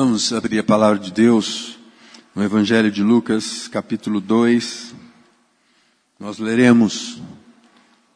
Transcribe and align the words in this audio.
Vamos 0.00 0.32
abrir 0.32 0.60
a 0.60 0.62
palavra 0.62 0.96
de 0.96 1.10
Deus 1.10 1.76
no 2.32 2.44
Evangelho 2.44 2.88
de 2.88 3.02
Lucas, 3.02 3.66
capítulo 3.66 4.20
2. 4.20 4.94
Nós 6.20 6.38
leremos 6.38 7.20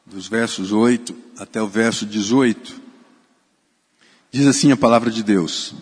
dos 0.06 0.28
versos 0.28 0.70
8 0.70 1.12
até 1.36 1.60
o 1.60 1.66
verso 1.66 2.06
18. 2.06 2.80
Diz 4.30 4.46
assim 4.46 4.70
a 4.70 4.76
palavra 4.76 5.10
de 5.10 5.24
Deus: 5.24 5.74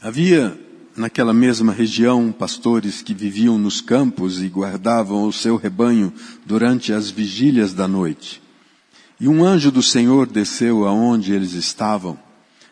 Havia 0.00 0.56
naquela 0.96 1.34
mesma 1.34 1.72
região 1.72 2.30
pastores 2.30 3.02
que 3.02 3.12
viviam 3.12 3.58
nos 3.58 3.80
campos 3.80 4.40
e 4.40 4.48
guardavam 4.48 5.24
o 5.24 5.32
seu 5.32 5.56
rebanho 5.56 6.14
durante 6.46 6.92
as 6.92 7.10
vigílias 7.10 7.74
da 7.74 7.88
noite. 7.88 8.40
E 9.18 9.26
um 9.26 9.44
anjo 9.44 9.72
do 9.72 9.82
Senhor 9.82 10.28
desceu 10.28 10.86
aonde 10.86 11.32
eles 11.32 11.54
estavam 11.54 12.16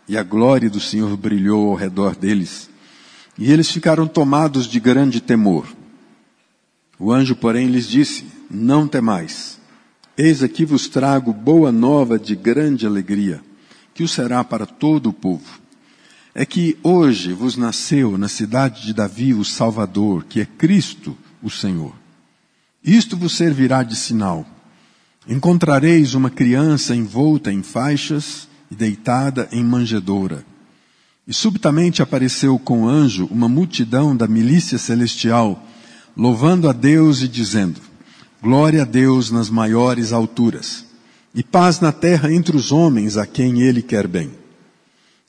e 0.08 0.16
a 0.16 0.22
glória 0.22 0.70
do 0.70 0.80
Senhor 0.80 1.14
brilhou 1.16 1.68
ao 1.70 1.76
redor 1.76 2.16
deles. 2.16 2.70
E 3.38 3.52
eles 3.52 3.70
ficaram 3.70 4.06
tomados 4.08 4.66
de 4.66 4.80
grande 4.80 5.20
temor. 5.20 5.66
O 6.98 7.12
anjo, 7.12 7.36
porém, 7.36 7.68
lhes 7.68 7.86
disse: 7.86 8.24
Não 8.50 8.88
temais. 8.88 9.60
Eis 10.16 10.42
aqui 10.42 10.64
vos 10.64 10.88
trago 10.88 11.32
boa 11.32 11.70
nova 11.70 12.18
de 12.18 12.34
grande 12.34 12.86
alegria, 12.86 13.40
que 13.94 14.02
o 14.02 14.08
será 14.08 14.42
para 14.42 14.66
todo 14.66 15.10
o 15.10 15.12
povo. 15.12 15.60
É 16.34 16.44
que 16.44 16.76
hoje 16.82 17.32
vos 17.32 17.56
nasceu 17.56 18.18
na 18.18 18.28
cidade 18.28 18.82
de 18.82 18.92
Davi 18.92 19.34
o 19.34 19.44
Salvador, 19.44 20.24
que 20.24 20.40
é 20.40 20.46
Cristo, 20.46 21.16
o 21.42 21.50
Senhor. 21.50 21.94
Isto 22.82 23.16
vos 23.16 23.36
servirá 23.36 23.82
de 23.82 23.94
sinal. 23.94 24.46
Encontrareis 25.28 26.14
uma 26.14 26.30
criança 26.30 26.96
envolta 26.96 27.52
em 27.52 27.62
faixas 27.62 28.47
e 28.70 28.74
deitada 28.74 29.48
em 29.52 29.62
manjedoura. 29.64 30.44
E 31.26 31.34
subitamente 31.34 32.02
apareceu 32.02 32.58
com 32.58 32.84
o 32.84 32.88
anjo 32.88 33.26
uma 33.30 33.48
multidão 33.48 34.16
da 34.16 34.26
milícia 34.26 34.78
celestial, 34.78 35.62
louvando 36.16 36.68
a 36.68 36.72
Deus 36.72 37.20
e 37.22 37.28
dizendo: 37.28 37.80
Glória 38.42 38.82
a 38.82 38.84
Deus 38.84 39.30
nas 39.30 39.50
maiores 39.50 40.12
alturas, 40.12 40.84
e 41.34 41.42
paz 41.42 41.80
na 41.80 41.92
terra 41.92 42.32
entre 42.32 42.56
os 42.56 42.72
homens 42.72 43.16
a 43.16 43.26
quem 43.26 43.60
ele 43.62 43.82
quer 43.82 44.06
bem. 44.06 44.30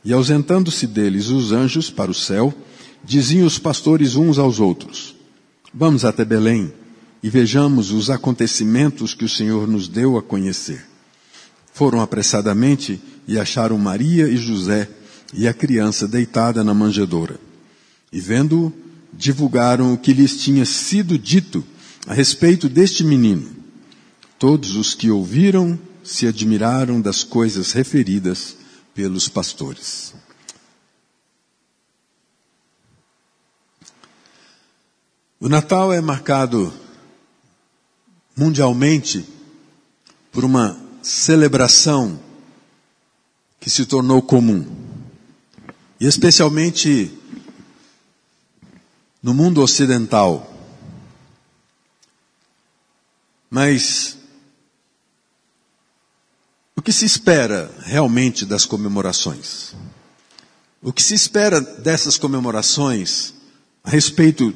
E 0.04 0.14
ausentando-se 0.14 0.88
deles 0.88 1.28
os 1.28 1.52
anjos 1.52 1.90
para 1.90 2.10
o 2.10 2.14
céu, 2.14 2.54
diziam 3.04 3.46
os 3.46 3.60
pastores 3.60 4.16
uns 4.16 4.38
aos 4.38 4.60
outros: 4.60 5.16
Vamos 5.74 6.06
até 6.06 6.24
Belém 6.24 6.72
e 7.22 7.30
vejamos 7.30 7.92
os 7.92 8.10
acontecimentos 8.10 9.14
que 9.14 9.26
o 9.26 9.30
Senhor 9.30 9.68
nos 9.68 9.88
deu 9.88 10.18
a 10.18 10.24
conhecer. 10.24 10.86
Foram 11.74 12.02
apressadamente 12.02 13.02
e 13.30 13.38
acharam 13.38 13.78
Maria 13.78 14.28
e 14.28 14.36
José 14.36 14.90
e 15.32 15.48
a 15.48 15.54
criança 15.54 16.08
deitada 16.08 16.64
na 16.64 16.74
manjedoura. 16.74 17.40
E 18.12 18.20
vendo-o, 18.20 18.74
divulgaram 19.14 19.94
o 19.94 19.98
que 20.00 20.12
lhes 20.14 20.42
tinha 20.42 20.66
sido 20.66 21.16
dito 21.16 21.64
a 22.08 22.14
respeito 22.16 22.68
deste 22.68 23.04
menino. 23.04 23.48
Todos 24.40 24.76
os 24.76 24.96
que 24.96 25.12
ouviram 25.12 25.78
se 26.04 26.26
admiraram 26.26 27.00
das 27.00 27.24
coisas 27.24 27.72
referidas 27.72 28.58
pelos 28.96 29.30
pastores. 29.30 30.16
O 35.40 35.48
Natal 35.48 35.94
é 35.94 36.02
marcado 36.02 36.74
mundialmente 38.36 39.24
por 40.32 40.44
uma 40.44 40.76
celebração 41.04 42.28
que 43.60 43.70
se 43.70 43.86
tornou 43.86 44.22
comum. 44.22 44.66
E 46.00 46.06
especialmente 46.06 47.12
no 49.22 49.34
mundo 49.34 49.62
ocidental. 49.62 50.46
Mas 53.50 54.18
o 56.76 56.82
que 56.82 56.94
se 56.94 57.06
espera 57.06 57.70
realmente 57.82 58.46
das 58.46 58.66
comemorações? 58.66 59.76
O 60.82 60.94
que 60.94 61.04
se 61.04 61.14
espera 61.14 61.60
dessas 61.60 62.18
comemorações 62.18 63.34
a 63.84 63.90
respeito 63.90 64.54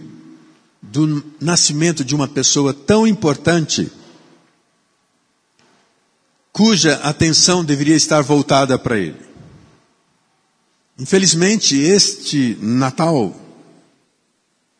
do 0.81 1.23
nascimento 1.41 2.05
de 2.05 2.15
uma 2.15 2.27
pessoa 2.27 2.73
tão 2.73 3.05
importante 3.05 3.91
cuja 6.53 6.97
atenção 6.97 7.65
deveria 7.65 7.95
estar 7.95 8.21
voltada 8.21 8.77
para 8.77 8.99
ele. 8.99 9.19
Infelizmente, 10.99 11.75
este 11.75 12.55
Natal 12.61 13.35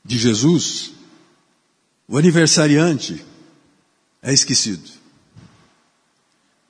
de 0.06 0.20
Jesus, 0.20 0.92
o 2.08 2.16
aniversariante, 2.16 3.26
é 4.22 4.32
esquecido. 4.32 4.88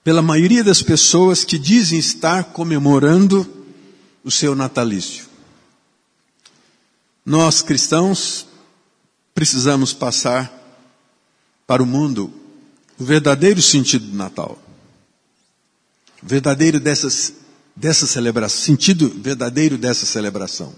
Pela 0.02 0.22
maioria 0.22 0.64
das 0.64 0.82
pessoas 0.82 1.44
que 1.44 1.60
dizem 1.60 2.00
estar 2.00 2.46
comemorando 2.46 3.46
o 4.24 4.32
seu 4.32 4.56
natalício. 4.56 5.26
Nós 7.26 7.62
cristãos 7.62 8.48
precisamos 9.36 9.92
passar 9.92 10.52
para 11.68 11.84
o 11.84 11.86
mundo 11.86 12.34
o 12.98 13.04
verdadeiro 13.04 13.62
sentido 13.62 14.08
do 14.08 14.16
Natal 14.16 14.63
verdadeiro 16.26 16.80
dessas, 16.80 17.34
dessa 17.76 18.08
celebração, 18.08 18.66
sentido 18.66 19.10
verdadeiro 19.10 19.78
dessa 19.78 20.06
celebração. 20.06 20.74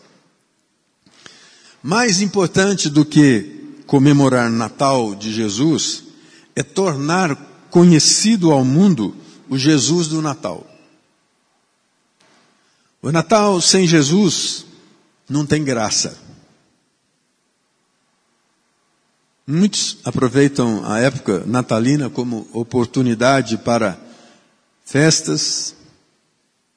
Mais 1.82 2.20
importante 2.20 2.90
do 2.90 3.06
que 3.06 3.84
comemorar 3.86 4.50
Natal 4.50 5.14
de 5.14 5.32
Jesus 5.32 6.04
é 6.56 6.64
tornar 6.64 7.36
conhecido 7.70 8.52
ao 8.52 8.66
mundo 8.66 9.16
o 9.48 9.58
Jesus 9.58 10.08
do 10.08 10.22
Natal. 10.22 10.66
O 13.02 13.12
Natal 13.12 13.62
sem 13.62 13.86
Jesus 13.86 14.66
não 15.30 15.46
tem 15.46 15.64
graça. 15.64 16.18
Muitos 19.46 20.00
aproveitam 20.04 20.84
a 20.86 20.98
época 20.98 21.44
natalina 21.46 22.10
como 22.10 22.48
oportunidade 22.52 23.60
para 23.60 24.05
festas, 24.86 25.76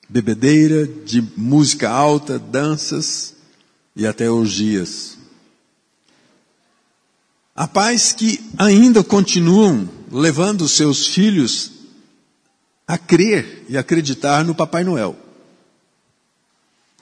bebedeira, 0.09 0.87
de 0.87 1.21
música 1.37 1.91
alta, 1.91 2.39
danças 2.39 3.35
e 3.95 4.07
até 4.07 4.31
orgias. 4.31 5.19
Há 7.55 7.69
pais 7.69 8.13
que 8.13 8.41
ainda 8.57 9.05
continuam 9.05 9.89
levando 10.11 10.67
seus 10.69 11.07
filhos 11.07 11.73
a 12.87 12.97
crer 12.97 13.67
e 13.69 13.77
acreditar 13.77 14.43
no 14.45 14.55
Papai 14.55 14.83
Noel, 14.83 15.15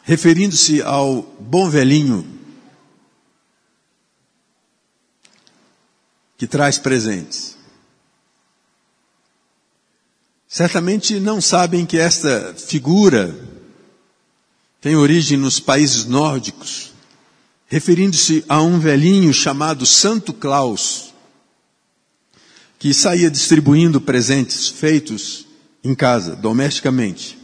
referindo-se 0.03 0.83
ao 0.83 1.23
bom 1.39 1.71
velhinho 1.71 2.27
que 6.37 6.47
traz 6.47 6.79
presentes. 6.79 7.56
Certamente 10.57 11.21
não 11.21 11.39
sabem 11.39 11.85
que 11.85 11.99
esta 11.99 12.55
figura 12.55 13.39
tem 14.81 14.97
origem 14.97 15.37
nos 15.37 15.61
países 15.61 16.07
nórdicos, 16.07 16.95
referindo-se 17.67 18.43
a 18.49 18.63
um 18.63 18.81
velhinho 18.81 19.35
chamado 19.35 19.85
Santo 19.85 20.33
Claus, 20.33 21.13
que 22.79 22.95
saía 22.95 23.31
distribuindo 23.31 24.01
presentes 24.01 24.67
feitos 24.69 25.47
em 25.85 25.95
casa, 25.95 26.35
domesticamente. 26.35 27.39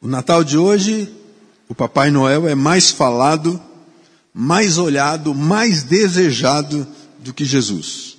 O 0.00 0.08
Natal 0.08 0.42
de 0.42 0.56
hoje, 0.56 1.14
o 1.68 1.74
Papai 1.74 2.10
Noel 2.10 2.48
é 2.48 2.54
mais 2.54 2.90
falado, 2.90 3.62
mais 4.32 4.78
olhado, 4.78 5.34
mais 5.34 5.82
desejado 5.82 6.88
do 7.18 7.34
que 7.34 7.44
Jesus 7.44 8.18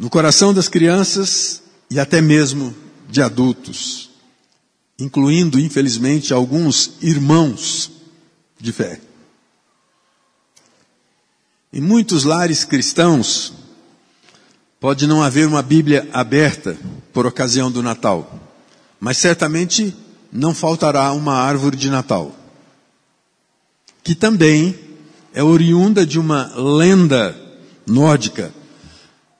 no 0.00 0.08
coração 0.08 0.54
das 0.54 0.66
crianças 0.66 1.62
e 1.90 2.00
até 2.00 2.22
mesmo 2.22 2.74
de 3.10 3.20
adultos, 3.20 4.08
incluindo, 4.98 5.60
infelizmente, 5.60 6.32
alguns 6.32 6.92
irmãos 7.02 7.90
de 8.58 8.72
fé. 8.72 8.98
Em 11.70 11.82
muitos 11.82 12.24
lares 12.24 12.64
cristãos, 12.64 13.52
pode 14.80 15.06
não 15.06 15.22
haver 15.22 15.46
uma 15.46 15.60
Bíblia 15.60 16.08
aberta 16.14 16.78
por 17.12 17.26
ocasião 17.26 17.70
do 17.70 17.82
Natal, 17.82 18.40
mas 18.98 19.18
certamente 19.18 19.94
não 20.32 20.54
faltará 20.54 21.12
uma 21.12 21.34
árvore 21.34 21.76
de 21.76 21.90
Natal, 21.90 22.34
que 24.02 24.14
também 24.14 24.78
é 25.34 25.42
oriunda 25.42 26.06
de 26.06 26.18
uma 26.18 26.50
lenda 26.56 27.36
nórdica 27.86 28.50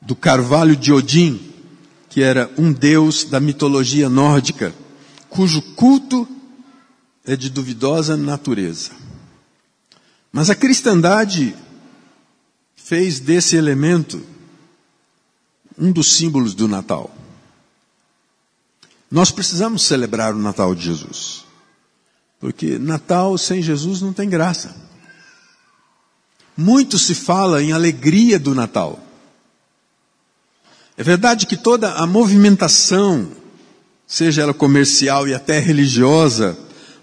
do 0.01 0.17
carvalho 0.17 0.75
de 0.77 0.93
Odin, 0.93 1.41
que 2.09 2.23
era 2.23 2.51
um 2.59 2.73
deus 2.73 3.25
da 3.25 3.39
mitologia 3.39 4.09
nórdica, 4.09 4.75
cujo 5.29 5.63
culto 5.75 6.27
é 7.25 7.37
de 7.37 7.51
duvidosa 7.51 8.17
natureza. 8.17 8.91
Mas 10.33 10.51
a 10.51 10.55
cristandade 10.55 11.55
fez 12.77 13.21
desse 13.21 13.57
elemento 13.57 14.23
um 15.79 15.93
dos 15.93 16.13
símbolos 16.13 16.55
do 16.55 16.67
Natal. 16.67 17.15
Nós 19.11 19.31
precisamos 19.31 19.83
celebrar 19.83 20.35
o 20.35 20.39
Natal 20.39 20.75
de 20.75 20.85
Jesus. 20.85 21.45
Porque 22.39 22.79
Natal 22.79 23.37
sem 23.37 23.63
Jesus 23.63 24.01
não 24.01 24.13
tem 24.13 24.29
graça. 24.29 24.75
Muito 26.57 26.99
se 26.99 27.15
fala 27.15 27.63
em 27.63 27.73
alegria 27.73 28.39
do 28.39 28.55
Natal. 28.55 28.99
É 31.01 31.03
verdade 31.03 31.47
que 31.47 31.57
toda 31.57 31.95
a 31.95 32.07
movimentação, 32.07 33.31
seja 34.07 34.43
ela 34.43 34.53
comercial 34.53 35.27
e 35.27 35.33
até 35.33 35.59
religiosa, 35.59 36.59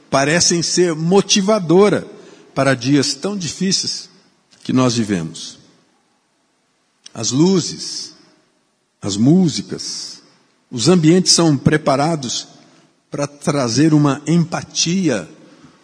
parecem 0.08 0.62
ser 0.62 0.94
motivadora 0.94 2.06
para 2.54 2.76
dias 2.76 3.16
tão 3.16 3.36
difíceis 3.36 4.08
que 4.64 4.72
nós 4.72 4.96
vivemos. 4.96 5.58
As 7.12 7.32
luzes, 7.32 8.14
as 9.02 9.18
músicas, 9.18 10.22
os 10.70 10.88
ambientes 10.88 11.32
são 11.32 11.58
preparados 11.58 12.50
para 13.10 13.26
trazer 13.26 13.96
uma 13.96 14.22
empatia 14.28 15.28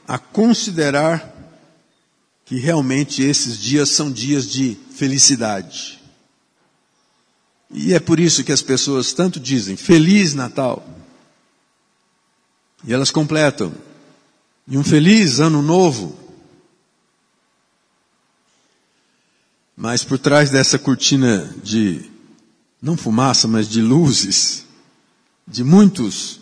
a 0.07 0.19
considerar 0.19 1.33
que 2.45 2.59
realmente 2.59 3.23
esses 3.23 3.57
dias 3.57 3.89
são 3.89 4.11
dias 4.11 4.47
de 4.47 4.77
felicidade. 4.91 6.02
E 7.73 7.93
é 7.93 7.99
por 7.99 8.19
isso 8.19 8.43
que 8.43 8.51
as 8.51 8.61
pessoas 8.61 9.13
tanto 9.13 9.39
dizem 9.39 9.75
Feliz 9.75 10.33
Natal. 10.33 10.87
E 12.85 12.93
elas 12.93 13.09
completam. 13.09 13.73
E 14.67 14.77
um 14.77 14.83
feliz 14.83 15.39
ano 15.39 15.61
novo. 15.61 16.17
Mas 19.75 20.03
por 20.03 20.19
trás 20.19 20.49
dessa 20.49 20.77
cortina 20.77 21.53
de, 21.63 22.09
não 22.81 22.95
fumaça, 22.95 23.47
mas 23.47 23.67
de 23.67 23.81
luzes, 23.81 24.65
de 25.47 25.63
muitos, 25.63 26.39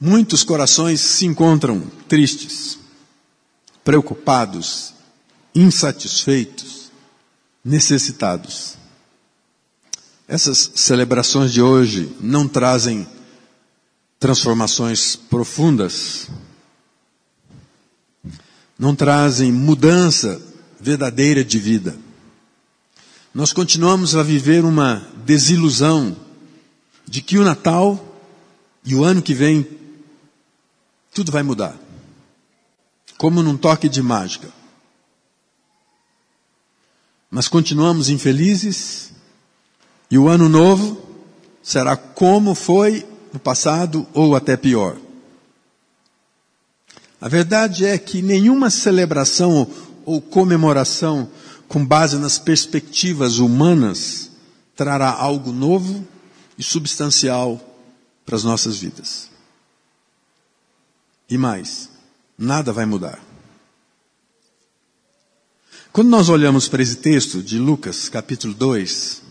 muitos 0.00 0.44
corações 0.44 1.00
se 1.00 1.26
encontram 1.26 1.80
tristes, 2.06 2.78
preocupados, 3.82 4.92
insatisfeitos, 5.54 6.90
necessitados. 7.64 8.79
Essas 10.30 10.70
celebrações 10.76 11.52
de 11.52 11.60
hoje 11.60 12.14
não 12.20 12.46
trazem 12.46 13.04
transformações 14.16 15.16
profundas, 15.16 16.28
não 18.78 18.94
trazem 18.94 19.50
mudança 19.50 20.40
verdadeira 20.78 21.44
de 21.44 21.58
vida. 21.58 21.98
Nós 23.34 23.52
continuamos 23.52 24.14
a 24.14 24.22
viver 24.22 24.64
uma 24.64 25.04
desilusão 25.26 26.16
de 27.08 27.20
que 27.20 27.36
o 27.36 27.42
Natal 27.42 28.22
e 28.84 28.94
o 28.94 29.02
ano 29.02 29.22
que 29.22 29.34
vem 29.34 29.66
tudo 31.12 31.32
vai 31.32 31.42
mudar. 31.42 31.76
Como 33.18 33.42
num 33.42 33.56
toque 33.56 33.88
de 33.88 34.00
mágica. 34.00 34.48
Mas 37.28 37.48
continuamos 37.48 38.08
infelizes 38.08 39.10
e 40.10 40.18
o 40.18 40.28
ano 40.28 40.48
novo 40.48 41.00
será 41.62 41.96
como 41.96 42.54
foi 42.54 43.06
no 43.32 43.38
passado 43.38 44.06
ou 44.12 44.34
até 44.34 44.56
pior. 44.56 44.96
A 47.20 47.28
verdade 47.28 47.84
é 47.84 47.96
que 47.98 48.22
nenhuma 48.22 48.70
celebração 48.70 49.70
ou 50.04 50.20
comemoração 50.20 51.30
com 51.68 51.84
base 51.84 52.16
nas 52.16 52.38
perspectivas 52.38 53.38
humanas 53.38 54.30
trará 54.74 55.10
algo 55.10 55.52
novo 55.52 56.06
e 56.58 56.62
substancial 56.62 57.60
para 58.24 58.34
as 58.34 58.42
nossas 58.42 58.78
vidas. 58.78 59.30
E 61.28 61.38
mais, 61.38 61.88
nada 62.36 62.72
vai 62.72 62.86
mudar. 62.86 63.22
Quando 65.92 66.08
nós 66.08 66.28
olhamos 66.28 66.66
para 66.68 66.82
esse 66.82 66.96
texto 66.96 67.42
de 67.42 67.58
Lucas, 67.58 68.08
capítulo 68.08 68.54
2, 68.54 69.22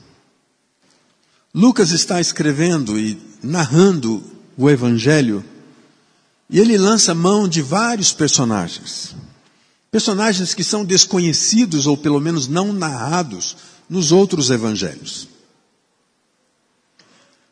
Lucas 1.54 1.92
está 1.92 2.22
escrevendo 2.22 3.00
e 3.00 3.20
narrando 3.42 4.24
o 4.58 4.70
Evangelho 4.70 5.44
e 6.50 6.60
ele 6.60 6.78
lança 6.78 7.14
mão 7.14 7.48
de 7.48 7.62
vários 7.62 8.12
personagens. 8.12 9.16
Personagens 9.92 10.54
que 10.54 10.64
são 10.64 10.84
desconhecidos 10.84 11.86
ou 11.86 11.96
pelo 11.96 12.20
menos 12.20 12.48
não 12.48 12.74
narrados 12.74 13.56
nos 13.90 14.12
outros 14.12 14.50
evangelhos. 14.50 15.28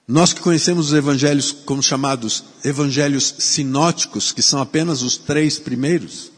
Nós 0.08 0.34
que 0.34 0.42
conhecemos 0.42 0.88
os 0.88 0.94
evangelhos 0.94 1.52
como 1.52 1.84
chamados 1.84 2.44
evangelhos 2.64 3.36
sinóticos, 3.40 4.32
que 4.32 4.42
são 4.42 4.62
apenas 4.62 5.02
os 5.02 5.18
três 5.18 5.60
primeiros, 5.60 6.32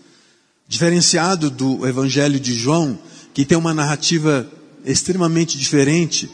diferenciado 0.67 1.49
do 1.49 1.85
evangelho 1.85 2.39
de 2.39 2.53
João, 2.53 2.97
que 3.33 3.45
tem 3.45 3.57
uma 3.57 3.73
narrativa 3.73 4.49
extremamente 4.83 5.57
diferente, 5.57 6.29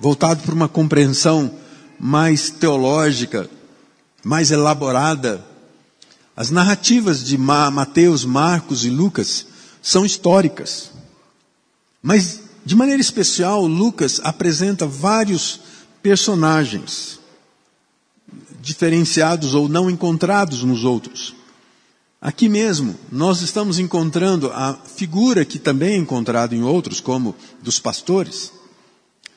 voltado 0.00 0.42
para 0.42 0.54
uma 0.54 0.68
compreensão 0.68 1.54
mais 1.98 2.50
teológica, 2.50 3.48
mais 4.24 4.50
elaborada 4.50 5.44
as 6.40 6.50
narrativas 6.50 7.22
de 7.22 7.36
Mateus, 7.36 8.24
Marcos 8.24 8.86
e 8.86 8.88
Lucas 8.88 9.44
são 9.82 10.06
históricas. 10.06 10.90
Mas, 12.02 12.40
de 12.64 12.74
maneira 12.74 13.00
especial, 13.00 13.66
Lucas 13.66 14.22
apresenta 14.24 14.86
vários 14.86 15.60
personagens 16.02 17.18
diferenciados 18.62 19.52
ou 19.52 19.68
não 19.68 19.90
encontrados 19.90 20.62
nos 20.62 20.82
outros. 20.82 21.34
Aqui 22.22 22.48
mesmo, 22.48 22.96
nós 23.12 23.42
estamos 23.42 23.78
encontrando 23.78 24.50
a 24.50 24.72
figura 24.72 25.44
que 25.44 25.58
também 25.58 25.92
é 25.92 25.96
encontrada 25.98 26.54
em 26.54 26.62
outros, 26.62 27.00
como 27.00 27.36
dos 27.62 27.78
pastores. 27.78 28.50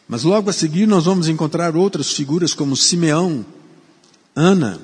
Mas 0.07 0.23
logo 0.23 0.49
a 0.49 0.53
seguir 0.53 0.85
nós 0.85 1.05
vamos 1.05 1.27
encontrar 1.27 1.75
outras 1.75 2.11
figuras 2.11 2.53
como 2.53 2.75
Simeão, 2.75 3.45
Ana, 4.35 4.79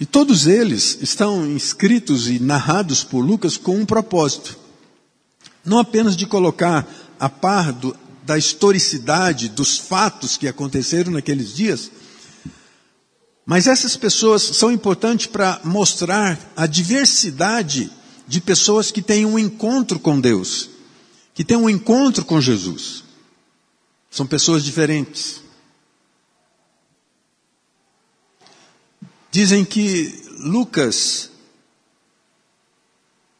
e 0.00 0.06
todos 0.06 0.46
eles 0.46 0.98
estão 1.00 1.54
escritos 1.54 2.28
e 2.28 2.38
narrados 2.38 3.04
por 3.04 3.20
Lucas 3.20 3.56
com 3.56 3.76
um 3.76 3.86
propósito. 3.86 4.58
Não 5.64 5.78
apenas 5.78 6.16
de 6.16 6.26
colocar 6.26 6.88
a 7.20 7.28
par 7.28 7.72
do, 7.72 7.94
da 8.24 8.38
historicidade 8.38 9.48
dos 9.48 9.78
fatos 9.78 10.36
que 10.36 10.48
aconteceram 10.48 11.12
naqueles 11.12 11.54
dias, 11.54 11.90
mas 13.44 13.66
essas 13.66 13.96
pessoas 13.96 14.42
são 14.42 14.72
importantes 14.72 15.26
para 15.26 15.60
mostrar 15.62 16.38
a 16.56 16.66
diversidade 16.66 17.90
de 18.26 18.40
pessoas 18.40 18.90
que 18.90 19.02
têm 19.02 19.26
um 19.26 19.38
encontro 19.38 20.00
com 20.00 20.20
Deus, 20.20 20.70
que 21.42 21.46
têm 21.46 21.56
um 21.56 21.68
encontro 21.68 22.24
com 22.24 22.40
Jesus. 22.40 23.02
São 24.08 24.24
pessoas 24.24 24.62
diferentes. 24.62 25.42
Dizem 29.28 29.64
que 29.64 30.22
Lucas 30.38 31.30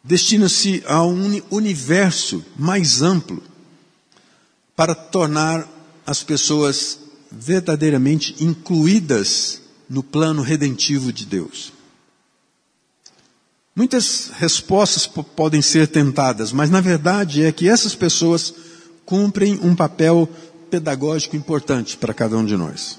destina-se 0.02 0.82
a 0.85 1.04
um 1.04 1.40
universo 1.49 2.44
mais 2.59 3.02
amplo 3.02 3.40
para 4.75 4.97
tornar 4.97 5.68
as 6.04 6.25
pessoas 6.25 6.99
verdadeiramente 7.30 8.35
incluídas 8.42 9.62
no 9.88 10.02
plano 10.02 10.42
redentivo 10.42 11.12
de 11.12 11.25
Deus. 11.25 11.73
Muitas 13.75 14.31
respostas 14.35 15.07
podem 15.07 15.62
ser 15.62 15.88
tentadas, 15.88 16.52
mas 16.52 16.69
na 16.69 16.81
verdade 16.81 17.43
é 17.43 17.50
que 17.50 17.69
essas 17.69 17.95
pessoas 17.95 18.52
cumprem 19.07 19.59
um 19.62 19.75
papel 19.75 20.29
pedagógico 20.71 21.37
importante 21.37 21.97
para 21.97 22.12
cada 22.12 22.37
um 22.37 22.45
de 22.45 22.57
nós. 22.57 22.99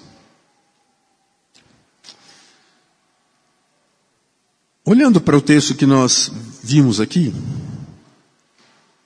Olhando 4.86 5.22
para 5.22 5.38
o 5.38 5.42
texto 5.42 5.76
que 5.76 5.86
nós 5.86 6.32
vimos 6.62 7.00
aqui, 7.00 7.34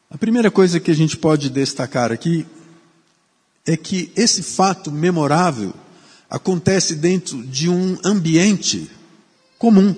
a 0.09 0.17
primeira 0.17 0.49
coisa 0.49 0.79
que 0.79 0.89
a 0.89 0.95
gente 0.95 1.17
pode 1.17 1.49
destacar 1.49 2.11
aqui 2.11 2.47
é 3.65 3.75
que 3.75 4.11
esse 4.15 4.41
fato 4.41 4.89
memorável 4.89 5.73
acontece 6.29 6.95
dentro 6.95 7.45
de 7.45 7.69
um 7.69 7.97
ambiente 8.03 8.89
comum, 9.59 9.93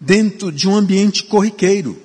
dentro 0.00 0.52
de 0.52 0.68
um 0.68 0.76
ambiente 0.76 1.24
corriqueiro, 1.24 2.00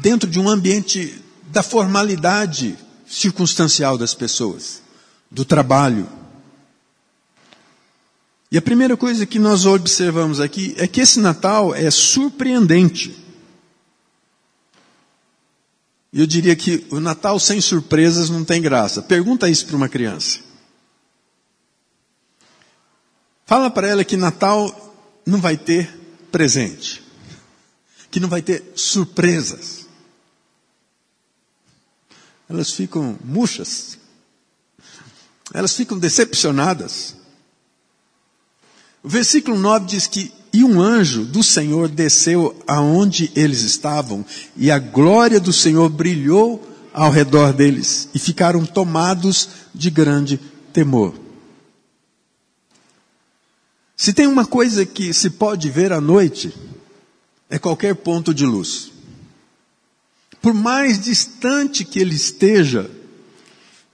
dentro 0.00 0.28
de 0.28 0.38
um 0.38 0.48
ambiente 0.48 1.22
da 1.48 1.62
formalidade 1.62 2.78
circunstancial 3.06 3.98
das 3.98 4.14
pessoas, 4.14 4.82
do 5.30 5.44
trabalho, 5.44 6.08
E 8.52 8.58
a 8.58 8.62
primeira 8.62 8.96
coisa 8.96 9.24
que 9.24 9.38
nós 9.38 9.64
observamos 9.64 10.40
aqui 10.40 10.74
é 10.76 10.88
que 10.88 11.00
esse 11.00 11.20
Natal 11.20 11.72
é 11.72 11.88
surpreendente. 11.88 13.16
E 16.12 16.18
eu 16.18 16.26
diria 16.26 16.56
que 16.56 16.84
o 16.90 16.98
Natal 16.98 17.38
sem 17.38 17.60
surpresas 17.60 18.28
não 18.28 18.44
tem 18.44 18.60
graça. 18.60 19.02
Pergunta 19.02 19.48
isso 19.48 19.66
para 19.66 19.76
uma 19.76 19.88
criança. 19.88 20.40
Fala 23.46 23.70
para 23.70 23.86
ela 23.86 24.04
que 24.04 24.16
Natal 24.16 24.89
não 25.30 25.40
vai 25.40 25.56
ter 25.56 25.88
presente, 26.30 27.02
que 28.10 28.20
não 28.20 28.28
vai 28.28 28.42
ter 28.42 28.72
surpresas. 28.74 29.86
Elas 32.48 32.72
ficam 32.72 33.16
murchas, 33.24 33.96
elas 35.54 35.74
ficam 35.74 35.98
decepcionadas. 35.98 37.14
O 39.02 39.08
versículo 39.08 39.58
9 39.58 39.86
diz 39.86 40.06
que 40.06 40.32
e 40.52 40.64
um 40.64 40.80
anjo 40.80 41.24
do 41.24 41.44
Senhor 41.44 41.88
desceu 41.88 42.60
aonde 42.66 43.30
eles 43.36 43.60
estavam, 43.60 44.26
e 44.56 44.68
a 44.68 44.80
glória 44.80 45.38
do 45.38 45.52
Senhor 45.52 45.88
brilhou 45.88 46.66
ao 46.92 47.10
redor 47.10 47.52
deles, 47.52 48.08
e 48.12 48.18
ficaram 48.18 48.66
tomados 48.66 49.48
de 49.72 49.90
grande 49.90 50.40
temor. 50.72 51.19
Se 54.00 54.14
tem 54.14 54.26
uma 54.26 54.46
coisa 54.46 54.86
que 54.86 55.12
se 55.12 55.28
pode 55.28 55.68
ver 55.68 55.92
à 55.92 56.00
noite, 56.00 56.54
é 57.50 57.58
qualquer 57.58 57.94
ponto 57.94 58.32
de 58.32 58.46
luz. 58.46 58.90
Por 60.40 60.54
mais 60.54 60.98
distante 60.98 61.84
que 61.84 61.98
ele 61.98 62.14
esteja, 62.14 62.90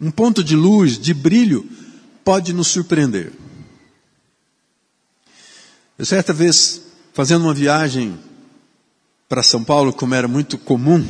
um 0.01 0.13
ponto 0.13 0.45
de 0.45 0.55
luz, 0.55 0.97
de 0.97 1.13
brilho, 1.13 1.69
pode 2.25 2.53
nos 2.53 2.69
surpreender. 2.69 3.33
Eu 5.99 6.07
certa 6.07 6.33
vez, 6.33 6.83
fazendo 7.13 7.43
uma 7.43 7.53
viagem 7.53 8.17
para 9.29 9.43
São 9.43 9.65
Paulo, 9.65 9.93
como 9.93 10.15
era 10.15 10.29
muito 10.29 10.57
comum, 10.57 11.05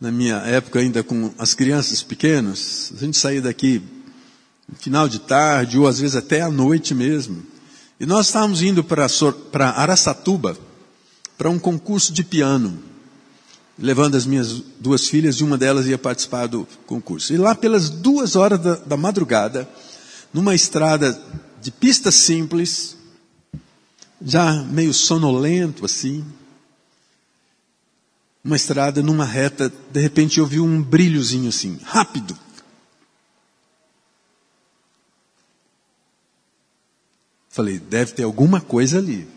na 0.00 0.12
minha 0.12 0.36
época 0.36 0.78
ainda 0.78 1.02
com 1.02 1.34
as 1.36 1.52
crianças 1.52 2.00
pequenas, 2.00 2.92
a 2.94 2.96
gente 3.00 3.16
saía 3.16 3.42
daqui 3.42 3.82
no 4.68 4.76
final 4.76 5.08
de 5.08 5.18
tarde, 5.18 5.80
ou 5.80 5.88
às 5.88 5.98
vezes 5.98 6.14
até 6.14 6.42
à 6.42 6.48
noite 6.48 6.94
mesmo. 6.94 7.53
E 8.04 8.06
nós 8.06 8.26
estávamos 8.26 8.60
indo 8.60 8.84
para 8.84 9.70
Araçatuba, 9.70 10.58
para 11.38 11.48
um 11.48 11.58
concurso 11.58 12.12
de 12.12 12.22
piano, 12.22 12.78
levando 13.78 14.14
as 14.14 14.26
minhas 14.26 14.62
duas 14.78 15.08
filhas, 15.08 15.36
e 15.36 15.42
uma 15.42 15.56
delas 15.56 15.86
ia 15.86 15.96
participar 15.96 16.46
do 16.46 16.68
concurso. 16.86 17.32
E 17.32 17.38
lá 17.38 17.54
pelas 17.54 17.88
duas 17.88 18.36
horas 18.36 18.60
da, 18.60 18.74
da 18.74 18.96
madrugada, 18.98 19.66
numa 20.34 20.54
estrada 20.54 21.18
de 21.62 21.70
pista 21.70 22.10
simples, 22.10 22.94
já 24.22 24.52
meio 24.52 24.92
sonolento 24.92 25.86
assim. 25.86 26.22
Uma 28.44 28.56
estrada 28.56 29.02
numa 29.02 29.24
reta, 29.24 29.72
de 29.90 30.00
repente 30.02 30.40
eu 30.40 30.46
vi 30.46 30.60
um 30.60 30.82
brilhozinho 30.82 31.48
assim, 31.48 31.78
rápido. 31.82 32.38
Falei, 37.54 37.78
deve 37.78 38.14
ter 38.14 38.24
alguma 38.24 38.60
coisa 38.60 38.98
ali. 38.98 39.28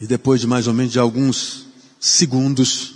E 0.00 0.06
depois 0.06 0.40
de 0.40 0.46
mais 0.46 0.66
ou 0.66 0.72
menos 0.72 0.90
de 0.90 0.98
alguns 0.98 1.66
segundos, 2.00 2.94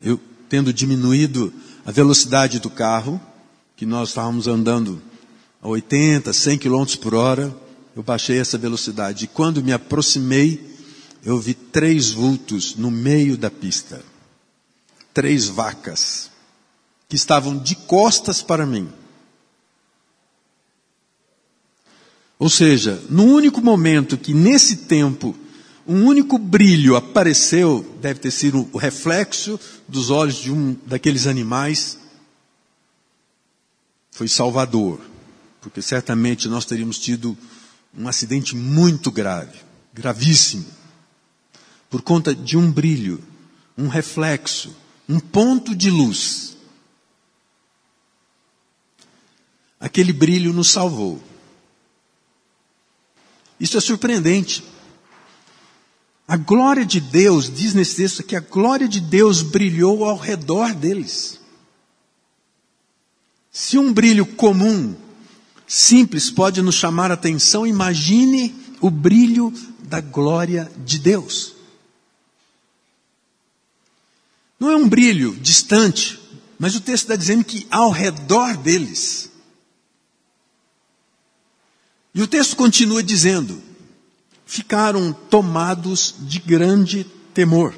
eu 0.00 0.16
tendo 0.48 0.72
diminuído 0.72 1.52
a 1.84 1.90
velocidade 1.90 2.60
do 2.60 2.70
carro, 2.70 3.20
que 3.74 3.84
nós 3.84 4.10
estávamos 4.10 4.46
andando 4.46 5.02
a 5.60 5.66
80, 5.66 6.32
100 6.32 6.56
km 6.56 6.84
por 7.00 7.16
hora, 7.16 7.52
eu 7.96 8.02
baixei 8.04 8.38
essa 8.38 8.56
velocidade. 8.56 9.24
E 9.24 9.28
quando 9.28 9.60
me 9.60 9.72
aproximei, 9.72 10.64
eu 11.24 11.36
vi 11.40 11.52
três 11.52 12.12
vultos 12.12 12.76
no 12.76 12.92
meio 12.92 13.36
da 13.36 13.50
pista. 13.50 14.00
Três 15.12 15.48
vacas 15.48 16.30
que 17.08 17.16
estavam 17.16 17.58
de 17.58 17.74
costas 17.74 18.40
para 18.40 18.64
mim. 18.64 18.88
Ou 22.38 22.50
seja, 22.50 23.02
no 23.08 23.24
único 23.24 23.62
momento 23.62 24.18
que 24.18 24.34
nesse 24.34 24.76
tempo 24.76 25.34
um 25.86 26.04
único 26.04 26.36
brilho 26.36 26.96
apareceu, 26.96 27.96
deve 28.00 28.18
ter 28.18 28.32
sido 28.32 28.68
o 28.72 28.78
reflexo 28.78 29.58
dos 29.86 30.10
olhos 30.10 30.36
de 30.36 30.50
um 30.50 30.76
daqueles 30.84 31.28
animais, 31.28 31.98
foi 34.10 34.26
Salvador, 34.26 35.00
porque 35.60 35.80
certamente 35.80 36.48
nós 36.48 36.64
teríamos 36.64 36.98
tido 36.98 37.38
um 37.96 38.08
acidente 38.08 38.56
muito 38.56 39.12
grave, 39.12 39.58
gravíssimo, 39.94 40.66
por 41.88 42.02
conta 42.02 42.34
de 42.34 42.56
um 42.56 42.70
brilho, 42.70 43.22
um 43.78 43.86
reflexo, 43.86 44.74
um 45.08 45.20
ponto 45.20 45.74
de 45.74 45.88
luz. 45.88 46.56
Aquele 49.78 50.12
brilho 50.12 50.52
nos 50.52 50.70
salvou. 50.70 51.22
Isso 53.58 53.76
é 53.76 53.80
surpreendente. 53.80 54.62
A 56.28 56.36
glória 56.36 56.84
de 56.84 57.00
Deus, 57.00 57.52
diz 57.52 57.72
nesse 57.72 57.96
texto 57.96 58.22
que 58.22 58.34
a 58.34 58.40
glória 58.40 58.88
de 58.88 59.00
Deus 59.00 59.42
brilhou 59.42 60.04
ao 60.04 60.16
redor 60.16 60.74
deles. 60.74 61.40
Se 63.50 63.78
um 63.78 63.92
brilho 63.92 64.26
comum 64.26 64.94
simples 65.66 66.30
pode 66.30 66.60
nos 66.62 66.74
chamar 66.74 67.10
a 67.10 67.14
atenção, 67.14 67.66
imagine 67.66 68.54
o 68.80 68.90
brilho 68.90 69.52
da 69.80 70.00
glória 70.00 70.70
de 70.84 70.98
Deus. 70.98 71.54
Não 74.58 74.70
é 74.70 74.76
um 74.76 74.88
brilho 74.88 75.34
distante, 75.36 76.18
mas 76.58 76.74
o 76.74 76.80
texto 76.80 77.04
está 77.04 77.16
dizendo 77.16 77.44
que 77.44 77.66
ao 77.70 77.90
redor 77.90 78.56
deles. 78.56 79.30
E 82.16 82.22
o 82.22 82.26
texto 82.26 82.56
continua 82.56 83.02
dizendo: 83.02 83.62
ficaram 84.46 85.12
tomados 85.12 86.14
de 86.20 86.38
grande 86.38 87.04
temor. 87.34 87.76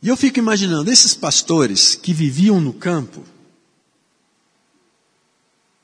E 0.00 0.06
eu 0.06 0.16
fico 0.16 0.38
imaginando 0.38 0.88
esses 0.88 1.14
pastores 1.14 1.96
que 1.96 2.14
viviam 2.14 2.60
no 2.60 2.72
campo, 2.72 3.24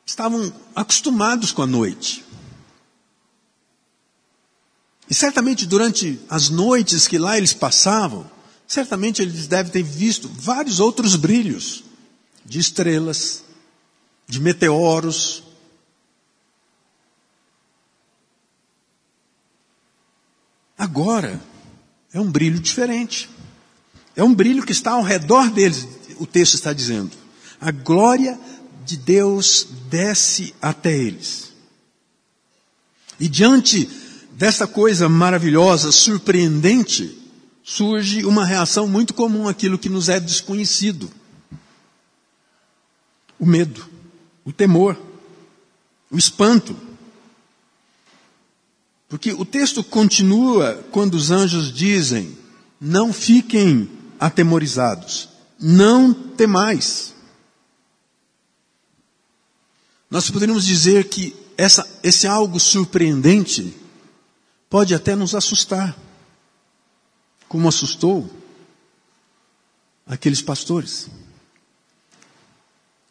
estavam 0.07 0.53
acostumados 0.73 1.51
com 1.51 1.63
a 1.63 1.67
noite. 1.67 2.25
E 5.09 5.15
certamente 5.15 5.67
durante 5.67 6.21
as 6.29 6.51
noites 6.51 7.09
que 7.09 7.19
lá 7.19 7.37
eles 7.37 7.53
passavam, 7.53 8.31
certamente 8.69 9.21
eles 9.23 9.49
devem 9.49 9.73
ter 9.73 9.83
visto 9.83 10.29
vários 10.29 10.79
outros 10.79 11.17
brilhos 11.17 11.83
de 12.45 12.61
estrelas, 12.61 13.43
de 14.29 14.39
meteoros. 14.39 15.50
Agora 20.81 21.39
é 22.11 22.19
um 22.19 22.31
brilho 22.31 22.59
diferente. 22.59 23.29
É 24.17 24.25
um 24.25 24.35
brilho 24.35 24.65
que 24.65 24.73
está 24.73 24.93
ao 24.93 25.03
redor 25.03 25.51
deles, 25.51 25.87
o 26.19 26.27
texto 26.27 26.55
está 26.55 26.73
dizendo. 26.73 27.11
A 27.61 27.71
glória 27.71 28.41
de 28.83 28.97
Deus 28.97 29.69
desce 29.91 30.55
até 30.61 30.97
eles. 30.97 31.53
E 33.21 33.29
diante 33.29 33.91
dessa 34.33 34.67
coisa 34.67 35.07
maravilhosa, 35.07 35.93
surpreendente, 35.93 37.15
surge 37.63 38.25
uma 38.25 38.47
reação 38.47 38.89
muito 38.89 39.13
comum 39.13 39.47
àquilo 39.47 39.79
que 39.79 39.91
nos 39.91 40.09
é 40.09 40.19
desconhecido: 40.19 41.11
o 43.39 43.45
medo, 43.45 43.87
o 44.47 44.51
temor, 44.51 44.99
o 46.11 46.17
espanto. 46.17 46.75
Porque 49.11 49.33
o 49.33 49.45
texto 49.45 49.83
continua 49.83 50.85
quando 50.93 51.15
os 51.15 51.33
anjos 51.33 51.75
dizem: 51.75 52.39
não 52.81 53.13
fiquem 53.13 53.91
atemorizados, 54.21 55.29
não 55.59 56.15
temais. 56.15 57.13
Nós 60.09 60.31
poderíamos 60.31 60.65
dizer 60.65 61.09
que 61.09 61.35
essa, 61.59 61.87
esse 62.05 62.27
algo 62.27 62.61
surpreendente 62.61 63.75
pode 64.69 64.95
até 64.95 65.17
nos 65.17 65.35
assustar, 65.35 65.97
como 67.49 67.69
assustou 67.69 68.31
aqueles 70.07 70.41
pastores. 70.41 71.09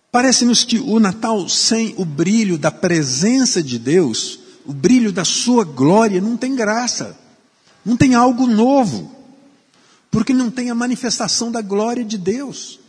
Parece-nos 0.10 0.64
que 0.64 0.80
o 0.80 0.98
Natal 0.98 1.50
sem 1.50 1.94
o 1.98 2.06
brilho 2.06 2.58
da 2.58 2.72
presença 2.72 3.62
de 3.62 3.78
Deus, 3.78 4.40
o 4.70 4.74
brilho 4.74 5.12
da 5.12 5.26
sua 5.26 5.64
glória, 5.64 6.22
não 6.22 6.38
tem 6.38 6.56
graça, 6.56 7.18
não 7.84 7.98
tem 7.98 8.14
algo 8.14 8.46
novo, 8.46 9.12
porque 10.12 10.32
não 10.32 10.52
tem 10.52 10.70
a 10.70 10.76
manifestação 10.76 11.52
da 11.52 11.60
glória 11.60 12.06
de 12.06 12.20
Deus. 12.20 12.80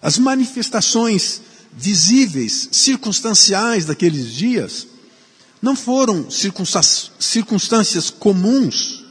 As 0.00 0.16
manifestações 0.16 1.42
visíveis, 1.70 2.70
circunstanciais 2.72 3.84
daqueles 3.84 4.32
dias, 4.32 4.86
não 5.60 5.76
foram 5.76 6.30
circunstâncias 6.30 8.08
comuns, 8.08 9.04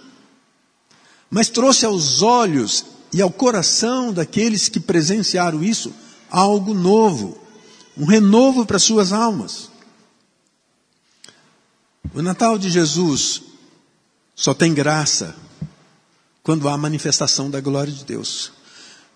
mas 1.29 1.49
trouxe 1.49 1.85
aos 1.85 2.23
olhos 2.23 2.83
e 3.13 3.21
ao 3.21 3.29
coração 3.29 4.11
daqueles 4.11 4.67
que 4.69 4.79
presenciaram 4.79 5.63
isso 5.63 5.93
algo 6.31 6.73
novo, 6.73 7.37
um 7.95 8.05
renovo 8.05 8.65
para 8.65 8.79
suas 8.79 9.13
almas. 9.13 9.69
O 12.13 12.21
Natal 12.21 12.57
de 12.57 12.69
Jesus 12.69 13.41
só 14.35 14.53
tem 14.53 14.73
graça 14.73 15.35
quando 16.43 16.67
há 16.67 16.77
manifestação 16.77 17.49
da 17.49 17.61
glória 17.61 17.93
de 17.93 18.03
Deus. 18.03 18.51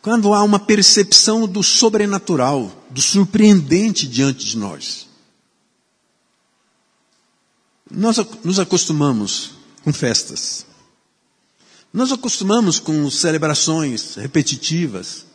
Quando 0.02 0.34
há 0.34 0.44
uma 0.44 0.60
percepção 0.60 1.48
do 1.48 1.64
sobrenatural, 1.64 2.72
do 2.90 3.02
surpreendente 3.02 4.08
diante 4.08 4.46
de 4.46 4.58
nós. 4.58 5.08
Nós 7.90 8.18
nos 8.44 8.60
acostumamos 8.60 9.52
com 9.84 9.92
festas. 9.92 10.66
Nós 11.92 12.12
acostumamos 12.12 12.80
com 12.80 13.10
celebrações 13.10 14.16
repetitivas, 14.16 15.26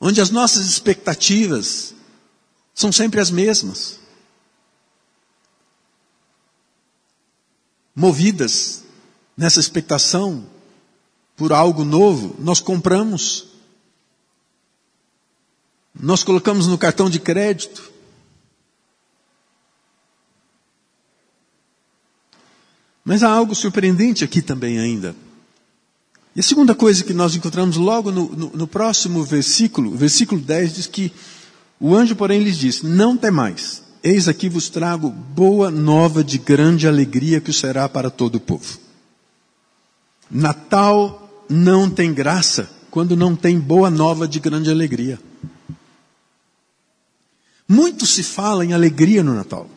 onde 0.00 0.20
as 0.20 0.30
nossas 0.30 0.66
expectativas 0.66 1.94
são 2.74 2.92
sempre 2.92 3.20
as 3.20 3.30
mesmas. 3.30 4.01
Movidas 7.94 8.84
nessa 9.36 9.60
expectação 9.60 10.46
por 11.36 11.52
algo 11.52 11.84
novo, 11.84 12.36
nós 12.38 12.60
compramos, 12.60 13.46
nós 15.94 16.22
colocamos 16.22 16.66
no 16.66 16.78
cartão 16.78 17.08
de 17.08 17.18
crédito, 17.18 17.92
Mas 23.04 23.22
há 23.22 23.28
algo 23.28 23.54
surpreendente 23.54 24.24
aqui 24.24 24.40
também 24.40 24.78
ainda. 24.78 25.14
E 26.34 26.40
a 26.40 26.42
segunda 26.42 26.74
coisa 26.74 27.04
que 27.04 27.12
nós 27.12 27.34
encontramos 27.34 27.76
logo 27.76 28.10
no, 28.10 28.28
no, 28.30 28.50
no 28.50 28.66
próximo 28.66 29.22
versículo, 29.24 29.90
versículo 29.90 30.40
10, 30.40 30.74
diz 30.74 30.86
que 30.86 31.12
o 31.78 31.94
anjo, 31.94 32.14
porém, 32.14 32.42
lhes 32.42 32.56
disse: 32.56 32.86
Não 32.86 33.16
temais, 33.16 33.81
eis 34.02 34.28
aqui 34.28 34.48
vos 34.48 34.68
trago 34.68 35.08
boa 35.10 35.70
nova 35.70 36.24
de 36.24 36.38
grande 36.38 36.88
alegria 36.88 37.40
que 37.40 37.52
será 37.52 37.88
para 37.88 38.10
todo 38.10 38.36
o 38.36 38.40
povo. 38.40 38.78
Natal 40.30 41.44
não 41.48 41.90
tem 41.90 42.12
graça 42.12 42.70
quando 42.90 43.16
não 43.16 43.36
tem 43.36 43.58
boa 43.58 43.90
nova 43.90 44.26
de 44.26 44.40
grande 44.40 44.70
alegria. 44.70 45.18
Muito 47.68 48.06
se 48.06 48.22
fala 48.22 48.64
em 48.64 48.72
alegria 48.72 49.22
no 49.22 49.34
Natal. 49.34 49.68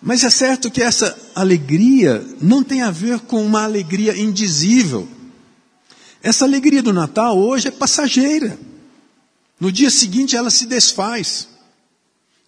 Mas 0.00 0.24
é 0.24 0.30
certo 0.30 0.70
que 0.70 0.82
essa 0.82 1.16
alegria 1.34 2.26
não 2.40 2.64
tem 2.64 2.82
a 2.82 2.90
ver 2.90 3.20
com 3.20 3.44
uma 3.44 3.62
alegria 3.62 4.16
indizível. 4.16 5.06
Essa 6.22 6.44
alegria 6.44 6.82
do 6.82 6.92
Natal 6.92 7.38
hoje 7.38 7.68
é 7.68 7.70
passageira. 7.70 8.58
No 9.60 9.70
dia 9.70 9.90
seguinte 9.90 10.36
ela 10.36 10.50
se 10.50 10.66
desfaz. 10.66 11.46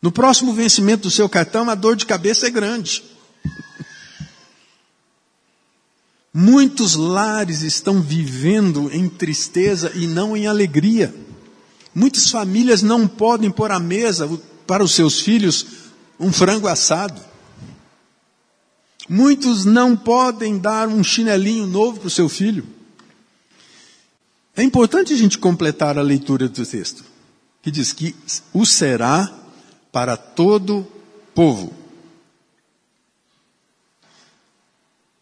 No 0.05 0.13
próximo 0.13 0.53
vencimento 0.53 1.05
do 1.05 1.11
seu 1.11 1.27
cartão, 1.31 1.71
a 1.71 1.75
dor 1.75 1.97
de 1.97 2.05
cabeça 2.05 2.47
é 2.47 2.51
grande. 2.51 3.03
Muitos 6.31 6.95
lares 6.95 7.63
estão 7.63 8.03
vivendo 8.03 8.91
em 8.93 9.09
tristeza 9.09 9.91
e 9.95 10.07
não 10.07 10.37
em 10.37 10.47
alegria. 10.47 11.15
Muitas 11.95 12.29
famílias 12.29 12.83
não 12.83 13.09
podem 13.09 13.51
pôr 13.51 13.73
à 13.73 13.81
mesa 13.81 14.29
para 14.67 14.85
os 14.85 14.93
seus 14.95 15.21
filhos 15.21 15.65
um 16.21 16.31
frango 16.31 16.69
assado. 16.69 17.19
Muitos 19.09 19.65
não 19.65 19.97
podem 19.97 20.59
dar 20.59 20.87
um 20.87 21.03
chinelinho 21.03 21.67
novo 21.67 22.01
para 22.01 22.09
o 22.09 22.11
seu 22.11 22.29
filho. 22.29 22.67
É 24.55 24.63
importante 24.63 25.15
a 25.15 25.17
gente 25.17 25.39
completar 25.39 25.97
a 25.97 26.03
leitura 26.03 26.47
do 26.47 26.67
texto, 26.67 27.03
que 27.63 27.71
diz 27.71 27.91
que 27.95 28.15
o 28.53 28.67
será 28.67 29.41
para 29.95 30.17
todo 30.17 30.85
povo. 31.33 31.73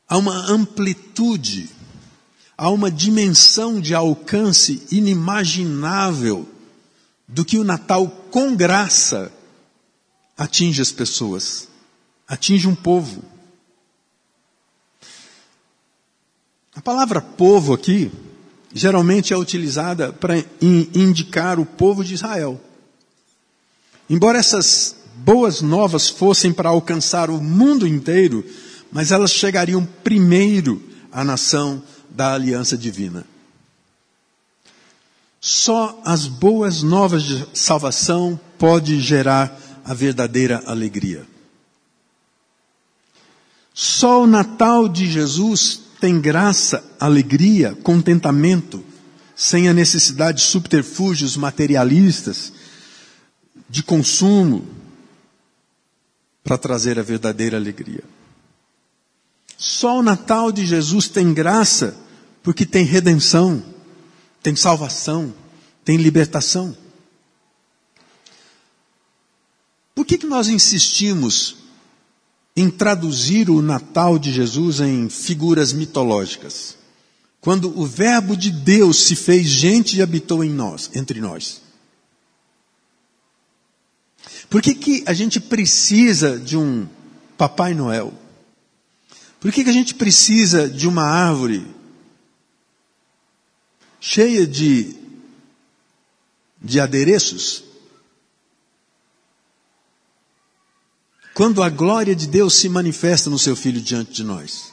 Há 0.08 0.16
uma 0.16 0.34
amplitude, 0.50 1.68
há 2.56 2.70
uma 2.70 2.90
dimensão 2.90 3.78
de 3.78 3.94
alcance 3.94 4.86
inimaginável 4.90 6.48
do 7.28 7.44
que 7.44 7.58
o 7.58 7.64
Natal 7.64 8.08
com 8.30 8.56
graça 8.56 9.30
atinge 10.38 10.80
as 10.80 10.90
pessoas, 10.90 11.68
atinge 12.26 12.66
um 12.66 12.74
povo. 12.74 13.22
A 16.74 16.80
palavra 16.80 17.20
povo 17.20 17.74
aqui 17.74 18.10
geralmente 18.72 19.34
é 19.34 19.36
utilizada 19.36 20.14
para 20.14 20.42
indicar 20.62 21.60
o 21.60 21.66
povo 21.66 22.02
de 22.02 22.14
Israel. 22.14 22.58
Embora 24.12 24.38
essas 24.38 24.94
boas 25.24 25.62
novas 25.62 26.10
fossem 26.10 26.52
para 26.52 26.68
alcançar 26.68 27.30
o 27.30 27.40
mundo 27.40 27.86
inteiro, 27.86 28.44
mas 28.92 29.10
elas 29.10 29.30
chegariam 29.30 29.88
primeiro 30.04 30.82
à 31.10 31.24
nação 31.24 31.82
da 32.10 32.34
aliança 32.34 32.76
divina. 32.76 33.24
Só 35.40 35.98
as 36.04 36.26
boas 36.26 36.82
novas 36.82 37.22
de 37.22 37.42
salvação 37.54 38.38
pode 38.58 39.00
gerar 39.00 39.58
a 39.82 39.94
verdadeira 39.94 40.62
alegria. 40.66 41.26
Só 43.72 44.24
o 44.24 44.26
Natal 44.26 44.90
de 44.90 45.10
Jesus 45.10 45.80
tem 45.98 46.20
graça, 46.20 46.84
alegria, 47.00 47.74
contentamento, 47.82 48.84
sem 49.34 49.70
a 49.70 49.72
necessidade 49.72 50.42
de 50.42 50.44
subterfúgios 50.44 51.34
materialistas, 51.34 52.51
de 53.72 53.82
consumo, 53.82 54.68
para 56.44 56.58
trazer 56.58 56.98
a 56.98 57.02
verdadeira 57.02 57.56
alegria. 57.56 58.04
Só 59.56 60.00
o 60.00 60.02
Natal 60.02 60.52
de 60.52 60.66
Jesus 60.66 61.08
tem 61.08 61.32
graça 61.32 61.96
porque 62.42 62.66
tem 62.66 62.84
redenção, 62.84 63.64
tem 64.42 64.54
salvação, 64.54 65.32
tem 65.84 65.96
libertação. 65.96 66.76
Por 69.94 70.04
que, 70.04 70.18
que 70.18 70.26
nós 70.26 70.48
insistimos 70.48 71.62
em 72.54 72.68
traduzir 72.68 73.48
o 73.48 73.62
Natal 73.62 74.18
de 74.18 74.30
Jesus 74.30 74.80
em 74.80 75.08
figuras 75.08 75.72
mitológicas. 75.72 76.76
Quando 77.40 77.76
o 77.78 77.86
Verbo 77.86 78.36
de 78.36 78.50
Deus 78.50 79.04
se 79.04 79.16
fez 79.16 79.46
gente 79.46 79.96
e 79.96 80.02
habitou 80.02 80.44
em 80.44 80.50
nós, 80.50 80.90
entre 80.94 81.20
nós. 81.20 81.61
Por 84.52 84.62
que, 84.62 84.74
que 84.74 85.02
a 85.06 85.12
gente 85.12 85.40
precisa 85.40 86.38
de 86.38 86.56
um 86.56 86.86
Papai 87.36 87.74
Noel? 87.74 88.12
Por 89.40 89.50
que, 89.50 89.64
que 89.64 89.70
a 89.70 89.72
gente 89.72 89.94
precisa 89.94 90.68
de 90.68 90.86
uma 90.86 91.02
árvore 91.02 91.66
cheia 93.98 94.46
de, 94.46 94.94
de 96.60 96.78
adereços? 96.78 97.64
quando 101.34 101.62
a 101.62 101.70
glória 101.70 102.14
de 102.14 102.26
Deus 102.26 102.54
se 102.54 102.68
manifesta 102.68 103.30
no 103.30 103.38
seu 103.38 103.56
filho 103.56 103.80
diante 103.80 104.12
de 104.12 104.24
nós. 104.24 104.71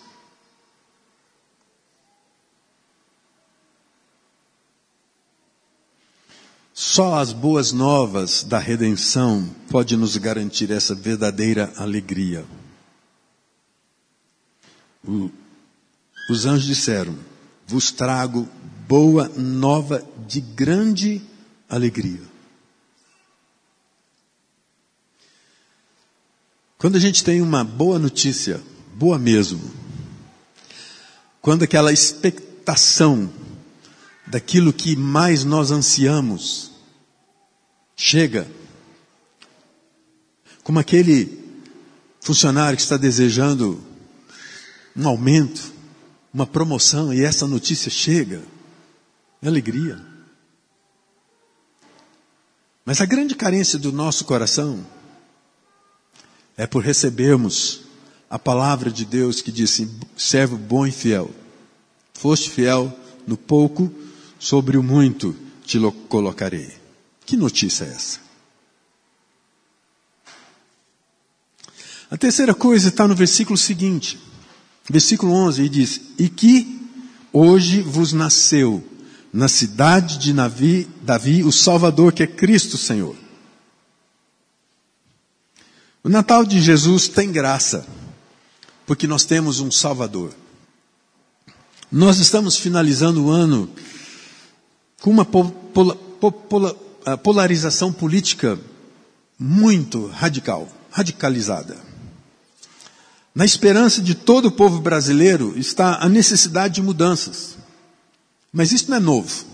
Só 7.00 7.16
as 7.16 7.32
boas 7.32 7.72
novas 7.72 8.44
da 8.44 8.60
redenção 8.60 9.50
pode 9.70 9.96
nos 9.96 10.18
garantir 10.18 10.70
essa 10.70 10.94
verdadeira 10.94 11.72
alegria. 11.78 12.46
O, 15.08 15.32
os 16.30 16.46
anjos 16.46 16.66
disseram: 16.66 17.16
Vos 17.66 17.90
trago 17.90 18.50
boa 18.86 19.30
nova 19.30 20.06
de 20.28 20.42
grande 20.42 21.22
alegria. 21.70 22.20
Quando 26.78 26.98
a 26.98 27.00
gente 27.00 27.24
tem 27.24 27.42
uma 27.42 27.64
boa 27.64 27.98
notícia, 27.98 28.62
boa 28.96 29.18
mesmo, 29.18 29.72
quando 31.42 31.64
aquela 31.64 31.94
expectação 31.94 33.32
daquilo 34.28 34.74
que 34.74 34.98
mais 34.98 35.46
nós 35.46 35.72
ansiamos 35.72 36.69
chega, 38.00 38.50
como 40.64 40.80
aquele 40.80 41.38
funcionário 42.22 42.78
que 42.78 42.82
está 42.82 42.96
desejando 42.96 43.84
um 44.96 45.06
aumento, 45.06 45.74
uma 46.34 46.48
promoção 46.48 47.14
e 47.14 47.22
essa 47.22 47.46
notícia 47.46 47.92
chega, 47.92 48.42
é 49.42 49.48
alegria. 49.50 50.00
Mas 52.86 53.02
a 53.02 53.06
grande 53.06 53.36
carência 53.36 53.78
do 53.78 53.92
nosso 53.92 54.24
coração 54.24 54.88
é 56.56 56.66
por 56.66 56.82
recebermos 56.82 57.82
a 58.30 58.40
palavra 58.40 58.90
de 58.90 59.04
Deus 59.04 59.42
que 59.42 59.52
disse: 59.52 59.92
servo 60.16 60.58
bom 60.58 60.88
e 60.88 60.92
fiel. 60.92 61.30
Foste 62.14 62.50
fiel 62.50 62.98
no 63.28 63.36
pouco, 63.36 63.94
sobre 64.40 64.78
o 64.78 64.84
muito 64.84 65.36
te 65.66 65.78
colocarei. 66.08 66.79
Que 67.30 67.38
notícia 67.38 67.86
é 67.86 67.90
essa? 67.90 68.20
A 72.10 72.18
terceira 72.18 72.56
coisa 72.56 72.90
está 72.90 73.08
no 73.08 73.14
versículo 73.14 73.56
seguinte, 73.56 74.20
versículo 74.90 75.34
11, 75.34 75.62
e 75.62 75.70
diz: 75.70 76.02
E 76.18 76.28
que 76.28 76.90
hoje 77.32 77.84
vos 77.84 78.14
nasceu 78.14 78.84
na 79.32 79.48
cidade 79.48 80.18
de 80.18 80.34
Navi, 80.34 80.90
Davi 81.04 81.44
o 81.44 81.52
Salvador, 81.52 82.14
que 82.14 82.24
é 82.24 82.28
Cristo 82.28 82.80
Senhor. 82.80 83.16
O 86.04 86.10
Natal 86.10 86.44
de 86.44 86.60
Jesus 86.60 87.08
tem 87.08 87.32
graça, 87.32 87.86
porque 88.88 89.06
nós 89.06 89.24
temos 89.24 89.60
um 89.60 89.70
Salvador. 89.70 90.34
Nós 91.92 92.18
estamos 92.18 92.58
finalizando 92.58 93.26
o 93.26 93.30
ano 93.30 93.70
com 95.00 95.12
uma 95.12 95.26
polarização 97.18 97.92
política 97.92 98.60
muito 99.38 100.08
radical, 100.08 100.68
radicalizada. 100.92 101.78
Na 103.34 103.46
esperança 103.46 104.02
de 104.02 104.16
todo 104.16 104.48
o 104.48 104.52
povo 104.52 104.82
brasileiro 104.82 105.58
está 105.58 106.04
a 106.04 106.10
necessidade 106.10 106.76
de 106.76 106.82
mudanças. 106.82 107.58
Mas 108.52 108.72
isso 108.72 108.90
não 108.90 108.98
é 108.98 109.00
novo. 109.00 109.46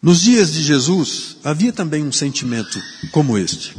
Nos 0.00 0.20
dias 0.20 0.52
de 0.52 0.62
Jesus, 0.62 1.38
havia 1.42 1.72
também 1.72 2.04
um 2.04 2.12
sentimento 2.12 2.80
como 3.10 3.38
este. 3.38 3.76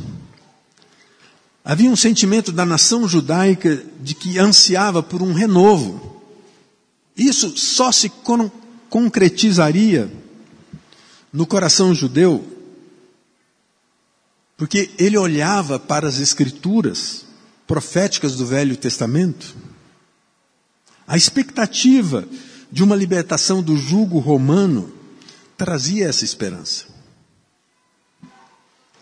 Havia 1.64 1.90
um 1.90 1.96
sentimento 1.96 2.52
da 2.52 2.66
nação 2.66 3.08
judaica 3.08 3.84
de 4.02 4.16
que 4.16 4.40
ansiava 4.40 5.04
por 5.04 5.22
um 5.22 5.34
renovo. 5.34 6.24
Isso 7.16 7.58
só 7.58 7.92
se 7.92 8.10
concretizaria 8.90 10.12
no 11.32 11.46
coração 11.46 11.94
judeu 11.94 12.60
porque 14.60 14.92
ele 15.00 15.18
olhava 15.18 15.80
para 15.80 16.06
as 16.06 16.20
escrituras 16.20 17.26
proféticas 17.66 18.36
do 18.36 18.46
Velho 18.46 18.76
Testamento. 18.76 19.56
A 21.08 21.16
expectativa 21.16 22.28
de 22.70 22.84
uma 22.84 22.94
libertação 22.94 23.64
do 23.64 23.78
jugo 23.78 24.20
romano 24.20 24.94
trazia 25.56 26.08
essa 26.10 26.26
esperança. 26.26 26.88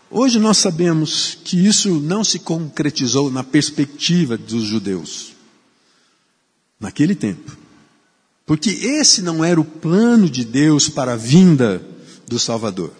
Hoje 0.08 0.38
nós 0.38 0.58
sabemos 0.58 1.36
que 1.44 1.66
isso 1.66 1.98
não 1.98 2.22
se 2.22 2.38
concretizou 2.38 3.28
na 3.28 3.42
perspectiva 3.42 4.38
dos 4.38 4.62
judeus, 4.62 5.32
naquele 6.78 7.16
tempo. 7.16 7.58
Porque 8.48 8.70
esse 8.70 9.20
não 9.20 9.44
era 9.44 9.60
o 9.60 9.64
plano 9.64 10.28
de 10.28 10.42
Deus 10.42 10.88
para 10.88 11.12
a 11.12 11.16
vinda 11.16 11.86
do 12.26 12.38
Salvador. 12.38 12.94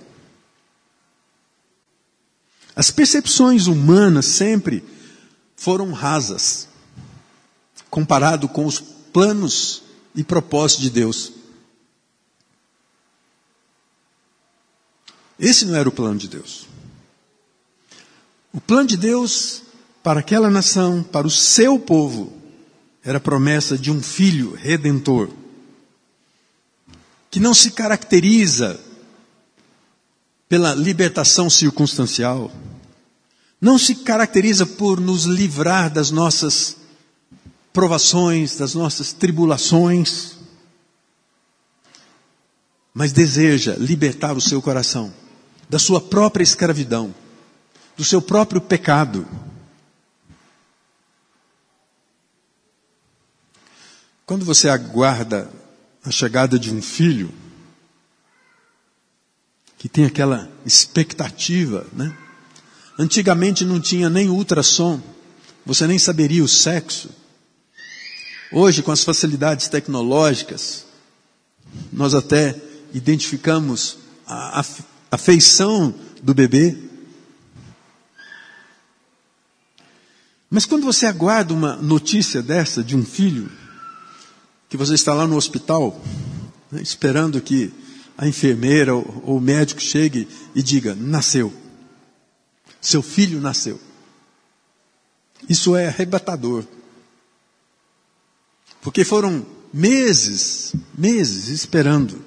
As 2.76 2.90
percepções 2.90 3.66
humanas 3.66 4.26
sempre 4.26 4.84
foram 5.56 5.90
rasas, 5.92 6.68
comparado 7.88 8.46
com 8.46 8.66
os 8.66 8.78
planos 8.78 9.82
e 10.14 10.22
propósitos 10.22 10.84
de 10.84 10.90
Deus. 10.90 11.32
Esse 15.40 15.64
não 15.64 15.76
era 15.76 15.88
o 15.88 15.92
plano 15.92 16.18
de 16.18 16.28
Deus. 16.28 16.66
O 18.52 18.60
plano 18.60 18.86
de 18.86 18.98
Deus 18.98 19.62
para 20.02 20.20
aquela 20.20 20.50
nação, 20.50 21.02
para 21.02 21.26
o 21.26 21.30
seu 21.30 21.78
povo, 21.78 22.36
era 23.02 23.16
a 23.16 23.20
promessa 23.20 23.78
de 23.78 23.90
um 23.90 24.02
filho 24.02 24.54
redentor, 24.54 25.37
que 27.30 27.40
não 27.40 27.52
se 27.52 27.70
caracteriza 27.70 28.80
pela 30.48 30.74
libertação 30.74 31.50
circunstancial, 31.50 32.50
não 33.60 33.78
se 33.78 33.96
caracteriza 33.96 34.64
por 34.64 35.00
nos 35.00 35.24
livrar 35.24 35.92
das 35.92 36.10
nossas 36.10 36.76
provações, 37.72 38.56
das 38.56 38.74
nossas 38.74 39.12
tribulações, 39.12 40.36
mas 42.94 43.12
deseja 43.12 43.76
libertar 43.78 44.36
o 44.36 44.40
seu 44.40 44.62
coração 44.62 45.12
da 45.68 45.78
sua 45.78 46.00
própria 46.00 46.42
escravidão, 46.42 47.14
do 47.96 48.04
seu 48.04 48.22
próprio 48.22 48.60
pecado. 48.60 49.28
Quando 54.24 54.44
você 54.44 54.68
aguarda 54.68 55.50
a 56.08 56.10
chegada 56.10 56.58
de 56.58 56.72
um 56.72 56.80
filho, 56.80 57.30
que 59.76 59.90
tem 59.90 60.06
aquela 60.06 60.50
expectativa, 60.64 61.86
né? 61.92 62.16
Antigamente 62.98 63.62
não 63.62 63.78
tinha 63.78 64.08
nem 64.08 64.30
ultrassom, 64.30 65.02
você 65.66 65.86
nem 65.86 65.98
saberia 65.98 66.42
o 66.42 66.48
sexo. 66.48 67.10
Hoje, 68.50 68.82
com 68.82 68.90
as 68.90 69.04
facilidades 69.04 69.68
tecnológicas, 69.68 70.86
nós 71.92 72.14
até 72.14 72.56
identificamos 72.94 73.98
a, 74.26 74.60
a, 74.60 74.64
a 75.10 75.18
feição 75.18 75.94
do 76.22 76.32
bebê. 76.32 76.74
Mas 80.48 80.64
quando 80.64 80.86
você 80.86 81.04
aguarda 81.04 81.52
uma 81.52 81.76
notícia 81.76 82.40
dessa 82.40 82.82
de 82.82 82.96
um 82.96 83.04
filho, 83.04 83.52
que 84.68 84.76
você 84.76 84.94
está 84.94 85.14
lá 85.14 85.26
no 85.26 85.36
hospital, 85.36 86.00
né, 86.70 86.82
esperando 86.82 87.40
que 87.40 87.72
a 88.16 88.26
enfermeira 88.26 88.94
ou, 88.94 89.22
ou 89.24 89.36
o 89.38 89.40
médico 89.40 89.80
chegue 89.80 90.28
e 90.54 90.62
diga: 90.62 90.94
nasceu. 90.94 91.52
Seu 92.80 93.02
filho 93.02 93.40
nasceu. 93.40 93.80
Isso 95.48 95.76
é 95.76 95.88
arrebatador. 95.88 96.64
Porque 98.80 99.04
foram 99.04 99.44
meses, 99.72 100.74
meses 100.96 101.48
esperando 101.48 102.24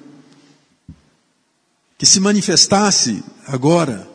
que 1.96 2.06
se 2.06 2.20
manifestasse 2.20 3.22
agora, 3.46 4.08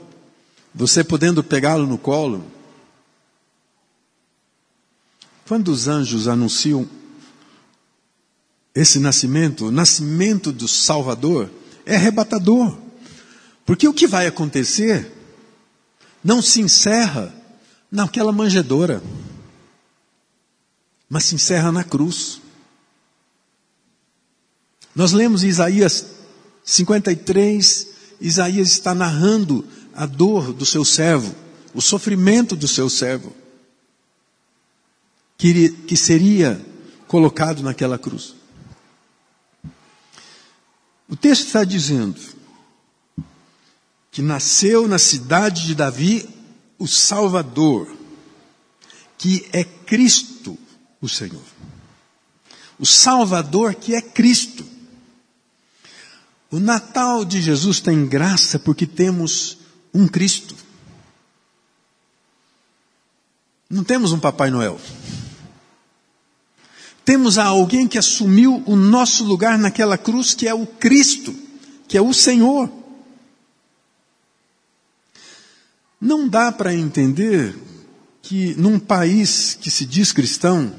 você 0.73 1.03
podendo 1.03 1.43
pegá-lo 1.43 1.87
no 1.87 1.97
colo. 1.97 2.45
Quando 5.47 5.69
os 5.69 5.87
anjos 5.87 6.27
anunciam 6.27 6.87
esse 8.77 8.99
nascimento, 8.99 9.65
o 9.65 9.71
nascimento 9.71 10.51
do 10.51 10.67
Salvador, 10.67 11.49
é 11.83 11.95
arrebatador. 11.95 12.77
Porque 13.65 13.87
o 13.87 13.93
que 13.93 14.05
vai 14.05 14.27
acontecer 14.27 15.11
não 16.23 16.43
se 16.43 16.61
encerra 16.61 17.33
naquela 17.91 18.31
manjedoura, 18.31 19.01
mas 21.09 21.23
se 21.25 21.33
encerra 21.33 21.71
na 21.71 21.83
cruz. 21.83 22.39
Nós 24.93 25.11
lemos 25.11 25.43
Isaías 25.43 26.05
53, 26.63 27.87
Isaías 28.21 28.69
está 28.69 28.93
narrando 28.93 29.65
a 29.95 30.05
dor 30.05 30.53
do 30.53 30.67
seu 30.67 30.85
servo, 30.85 31.33
o 31.73 31.81
sofrimento 31.81 32.55
do 32.55 32.67
seu 32.67 32.91
servo, 32.91 33.35
que, 35.35 35.69
que 35.69 35.97
seria 35.97 36.63
colocado 37.07 37.63
naquela 37.63 37.97
cruz. 37.97 38.36
O 41.09 41.15
texto 41.15 41.45
está 41.45 41.63
dizendo: 41.63 42.19
que 44.11 44.21
nasceu 44.21 44.87
na 44.87 44.97
cidade 44.97 45.65
de 45.65 45.75
Davi 45.75 46.27
o 46.77 46.87
Salvador, 46.87 47.95
que 49.17 49.47
é 49.53 49.63
Cristo 49.63 50.57
o 51.01 51.07
Senhor. 51.07 51.43
O 52.79 52.85
Salvador 52.85 53.75
que 53.75 53.95
é 53.95 54.01
Cristo. 54.01 54.65
O 56.49 56.59
Natal 56.59 57.25
de 57.25 57.41
Jesus 57.41 57.79
tem 57.79 58.07
graça 58.07 58.57
porque 58.57 58.85
temos 58.85 59.57
um 59.93 60.07
Cristo. 60.07 60.55
Não 63.69 63.83
temos 63.83 64.11
um 64.11 64.19
Papai 64.19 64.49
Noel. 64.49 64.79
Temos 67.07 67.37
alguém 67.37 67.87
que 67.87 67.97
assumiu 67.97 68.61
o 68.65 68.75
nosso 68.75 69.23
lugar 69.23 69.57
naquela 69.57 69.97
cruz, 69.97 70.33
que 70.33 70.45
é 70.45 70.53
o 70.53 70.67
Cristo, 70.67 71.33
que 71.87 71.97
é 71.97 72.01
o 72.01 72.13
Senhor. 72.13 72.69
Não 76.01 76.27
dá 76.27 76.51
para 76.51 76.75
entender 76.75 77.57
que 78.21 78.53
num 78.55 78.77
país 78.77 79.53
que 79.53 79.71
se 79.71 79.85
diz 79.85 80.11
cristão, 80.11 80.75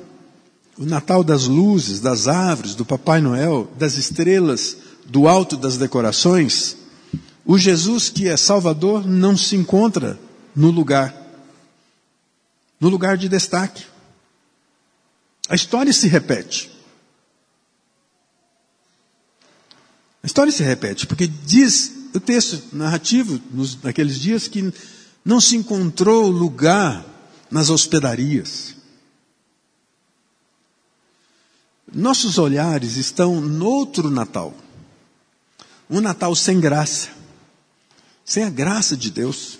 o 0.76 0.84
Natal 0.84 1.24
das 1.24 1.44
luzes, 1.44 1.98
das 1.98 2.28
árvores, 2.28 2.74
do 2.74 2.84
Papai 2.84 3.22
Noel, 3.22 3.66
das 3.78 3.96
estrelas, 3.96 4.76
do 5.06 5.26
alto 5.26 5.56
das 5.56 5.78
decorações, 5.78 6.76
o 7.42 7.56
Jesus 7.56 8.10
que 8.10 8.28
é 8.28 8.36
Salvador 8.36 9.08
não 9.08 9.34
se 9.34 9.56
encontra 9.56 10.20
no 10.54 10.70
lugar, 10.70 11.16
no 12.78 12.90
lugar 12.90 13.16
de 13.16 13.30
destaque. 13.30 13.82
A 15.48 15.54
história 15.54 15.92
se 15.92 16.06
repete. 16.08 16.70
A 20.22 20.26
história 20.26 20.52
se 20.52 20.62
repete, 20.62 21.06
porque 21.06 21.26
diz 21.26 21.92
o 22.14 22.20
texto 22.20 22.76
narrativo 22.76 23.40
nos, 23.50 23.80
naqueles 23.82 24.18
dias 24.18 24.48
que 24.48 24.72
não 25.24 25.40
se 25.40 25.56
encontrou 25.56 26.28
lugar 26.28 27.04
nas 27.50 27.70
hospedarias. 27.70 28.74
Nossos 31.92 32.36
olhares 32.36 32.96
estão 32.96 33.40
noutro 33.40 34.10
Natal. 34.10 34.54
Um 35.88 36.00
Natal 36.00 36.34
sem 36.34 36.60
graça, 36.60 37.08
sem 38.24 38.44
a 38.44 38.50
graça 38.50 38.96
de 38.96 39.10
Deus. 39.10 39.57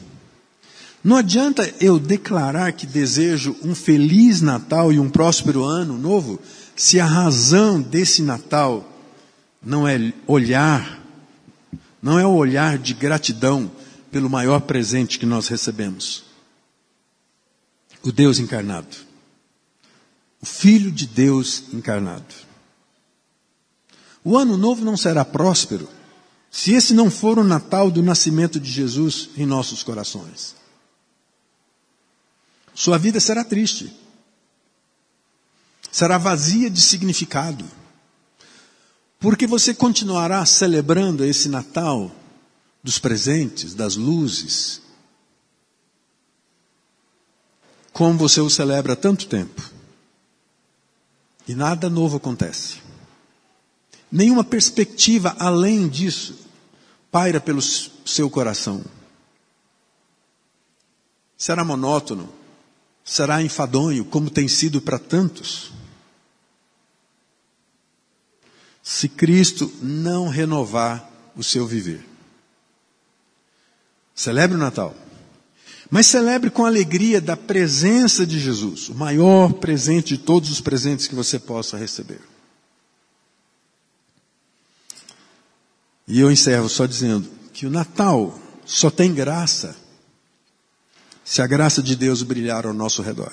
Não 1.02 1.16
adianta 1.16 1.72
eu 1.80 1.98
declarar 1.98 2.72
que 2.72 2.87
desejo 2.87 3.56
um 3.62 3.74
feliz 3.74 4.40
Natal 4.40 4.92
e 4.92 4.98
um 4.98 5.08
próspero 5.08 5.64
ano 5.64 5.96
novo, 5.96 6.40
se 6.74 6.98
a 6.98 7.06
razão 7.06 7.80
desse 7.80 8.22
Natal 8.22 8.87
não 9.62 9.87
é 9.87 10.12
olhar, 10.26 11.02
não 12.02 12.18
é 12.18 12.26
o 12.26 12.34
olhar 12.34 12.78
de 12.78 12.94
gratidão 12.94 13.70
pelo 14.11 14.28
maior 14.28 14.61
presente 14.61 15.18
que 15.18 15.26
nós 15.26 15.48
recebemos 15.48 16.24
o 18.02 18.12
Deus 18.12 18.38
encarnado, 18.38 18.96
o 20.40 20.46
Filho 20.46 20.90
de 20.90 21.06
Deus 21.06 21.64
encarnado. 21.72 22.34
O 24.24 24.37
ano 24.37 24.56
novo 24.56 24.84
não 24.84 24.96
será 24.96 25.24
próspero 25.24 25.88
se 26.50 26.72
esse 26.72 26.94
não 26.94 27.11
for 27.11 27.38
o 27.38 27.44
Natal 27.44 27.90
do 27.90 28.02
nascimento 28.02 28.58
de 28.58 28.70
Jesus 28.70 29.30
em 29.37 29.44
nossos 29.44 29.82
corações. 29.82 30.58
Sua 32.78 32.96
vida 32.96 33.18
será 33.18 33.42
triste, 33.42 33.92
será 35.90 36.16
vazia 36.16 36.70
de 36.70 36.80
significado, 36.80 37.64
porque 39.18 39.48
você 39.48 39.74
continuará 39.74 40.46
celebrando 40.46 41.24
esse 41.24 41.48
Natal 41.48 42.08
dos 42.80 43.00
presentes, 43.00 43.74
das 43.74 43.96
luzes, 43.96 44.80
como 47.92 48.16
você 48.16 48.40
o 48.40 48.48
celebra 48.48 48.92
há 48.92 48.96
tanto 48.96 49.26
tempo. 49.26 49.60
E 51.48 51.56
nada 51.56 51.90
novo 51.90 52.18
acontece. 52.18 52.80
Nenhuma 54.08 54.44
perspectiva 54.44 55.34
além 55.40 55.88
disso 55.88 56.46
paira 57.10 57.40
pelo 57.40 57.60
seu 57.60 58.30
coração. 58.30 58.84
Será 61.36 61.64
monótono, 61.64 62.38
será 63.09 63.42
enfadonho, 63.42 64.05
como 64.05 64.29
tem 64.29 64.47
sido 64.47 64.83
para 64.83 64.99
tantos. 64.99 65.73
Se 68.83 69.09
Cristo 69.09 69.73
não 69.83 70.29
renovar 70.29 71.11
o 71.35 71.42
seu 71.42 71.66
viver. 71.66 72.07
Celebre 74.14 74.57
o 74.57 74.61
Natal. 74.61 74.94
Mas 75.90 76.07
celebre 76.07 76.51
com 76.51 76.66
alegria 76.66 77.18
da 77.18 77.35
presença 77.35 78.27
de 78.27 78.38
Jesus, 78.38 78.90
o 78.90 78.94
maior 78.94 79.55
presente 79.55 80.16
de 80.16 80.23
todos 80.23 80.51
os 80.51 80.61
presentes 80.61 81.07
que 81.07 81.14
você 81.14 81.38
possa 81.38 81.79
receber. 81.79 82.21
E 86.07 86.21
eu 86.21 86.31
encerro 86.31 86.68
só 86.68 86.85
dizendo 86.85 87.27
que 87.55 87.66
o 87.66 87.71
Natal 87.71 88.38
só 88.66 88.90
tem 88.90 89.14
graça 89.14 89.75
se 91.28 91.42
a 91.42 91.46
graça 91.46 91.82
de 91.82 91.94
Deus 91.94 92.22
brilhar 92.22 92.64
ao 92.64 92.72
nosso 92.72 93.02
redor. 93.02 93.30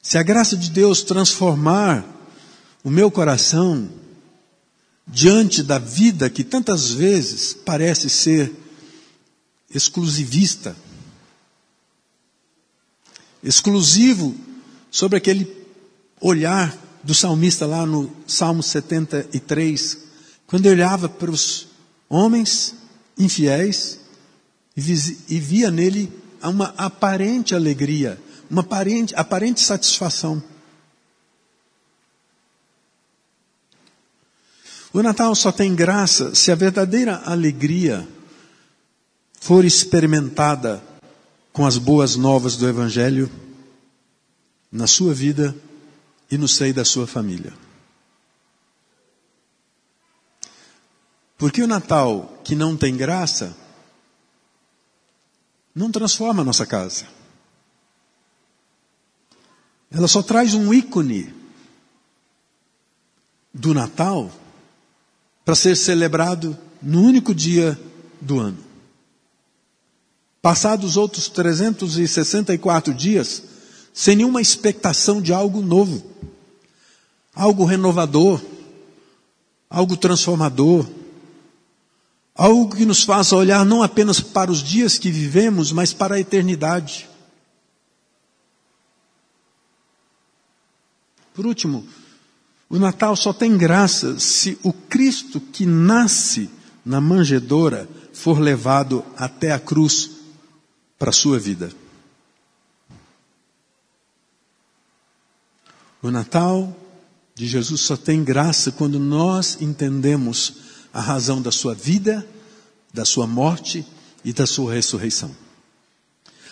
Se 0.00 0.16
a 0.16 0.22
graça 0.22 0.56
de 0.56 0.70
Deus 0.70 1.02
transformar 1.02 2.06
o 2.82 2.88
meu 2.88 3.10
coração 3.10 3.86
diante 5.06 5.62
da 5.62 5.78
vida 5.78 6.30
que 6.30 6.42
tantas 6.42 6.90
vezes 6.90 7.52
parece 7.52 8.08
ser 8.08 8.50
exclusivista, 9.70 10.74
exclusivo 13.42 14.34
sobre 14.90 15.18
aquele 15.18 15.54
olhar 16.18 16.74
do 17.02 17.14
salmista 17.14 17.66
lá 17.66 17.84
no 17.84 18.10
Salmo 18.26 18.62
73, 18.62 19.98
quando 20.46 20.64
ele 20.64 20.76
olhava 20.76 21.10
para 21.10 21.30
os 21.30 21.66
homens 22.08 22.74
infiéis 23.18 24.05
e 24.76 25.40
via 25.40 25.70
nele 25.70 26.12
uma 26.42 26.74
aparente 26.76 27.54
alegria, 27.54 28.20
uma 28.50 28.60
aparente, 28.60 29.14
aparente 29.14 29.60
satisfação. 29.60 30.42
O 34.92 35.02
Natal 35.02 35.34
só 35.34 35.50
tem 35.50 35.74
graça 35.74 36.34
se 36.34 36.52
a 36.52 36.54
verdadeira 36.54 37.22
alegria 37.24 38.06
for 39.40 39.64
experimentada 39.64 40.82
com 41.52 41.66
as 41.66 41.78
boas 41.78 42.16
novas 42.16 42.56
do 42.56 42.68
Evangelho 42.68 43.30
na 44.70 44.86
sua 44.86 45.14
vida 45.14 45.54
e 46.30 46.36
no 46.36 46.48
seio 46.48 46.74
da 46.74 46.84
sua 46.84 47.06
família. 47.06 47.52
Porque 51.38 51.62
o 51.62 51.66
Natal 51.66 52.40
que 52.44 52.54
não 52.54 52.76
tem 52.76 52.96
graça 52.96 53.54
não 55.76 55.92
transforma 55.92 56.40
a 56.40 56.44
nossa 56.44 56.64
casa. 56.64 57.04
Ela 59.90 60.08
só 60.08 60.22
traz 60.22 60.54
um 60.54 60.72
ícone 60.72 61.34
do 63.52 63.74
Natal 63.74 64.32
para 65.44 65.54
ser 65.54 65.76
celebrado 65.76 66.56
no 66.82 67.02
único 67.02 67.34
dia 67.34 67.78
do 68.18 68.40
ano. 68.40 68.58
Passados 70.40 70.96
outros 70.96 71.28
364 71.28 72.94
dias, 72.94 73.42
sem 73.92 74.16
nenhuma 74.16 74.40
expectação 74.40 75.20
de 75.20 75.34
algo 75.34 75.60
novo, 75.60 76.02
algo 77.34 77.66
renovador, 77.66 78.40
algo 79.68 79.96
transformador, 79.96 80.86
algo 82.36 82.76
que 82.76 82.84
nos 82.84 83.02
faça 83.02 83.34
olhar 83.34 83.64
não 83.64 83.82
apenas 83.82 84.20
para 84.20 84.50
os 84.50 84.62
dias 84.62 84.98
que 84.98 85.10
vivemos, 85.10 85.72
mas 85.72 85.92
para 85.92 86.16
a 86.16 86.20
eternidade. 86.20 87.08
Por 91.34 91.46
último, 91.46 91.86
o 92.68 92.78
Natal 92.78 93.16
só 93.16 93.32
tem 93.32 93.56
graça 93.56 94.18
se 94.18 94.58
o 94.62 94.72
Cristo 94.72 95.40
que 95.40 95.64
nasce 95.64 96.50
na 96.84 97.00
manjedoura 97.00 97.88
for 98.12 98.38
levado 98.38 99.04
até 99.16 99.52
a 99.52 99.58
cruz 99.58 100.10
para 100.98 101.10
a 101.10 101.12
sua 101.12 101.38
vida. 101.38 101.70
O 106.02 106.10
Natal 106.10 106.74
de 107.34 107.46
Jesus 107.46 107.82
só 107.82 107.96
tem 107.96 108.24
graça 108.24 108.72
quando 108.72 108.98
nós 108.98 109.58
entendemos 109.60 110.65
a 110.96 111.00
razão 111.02 111.42
da 111.42 111.52
sua 111.52 111.74
vida, 111.74 112.26
da 112.90 113.04
sua 113.04 113.26
morte 113.26 113.84
e 114.24 114.32
da 114.32 114.46
sua 114.46 114.72
ressurreição. 114.72 115.30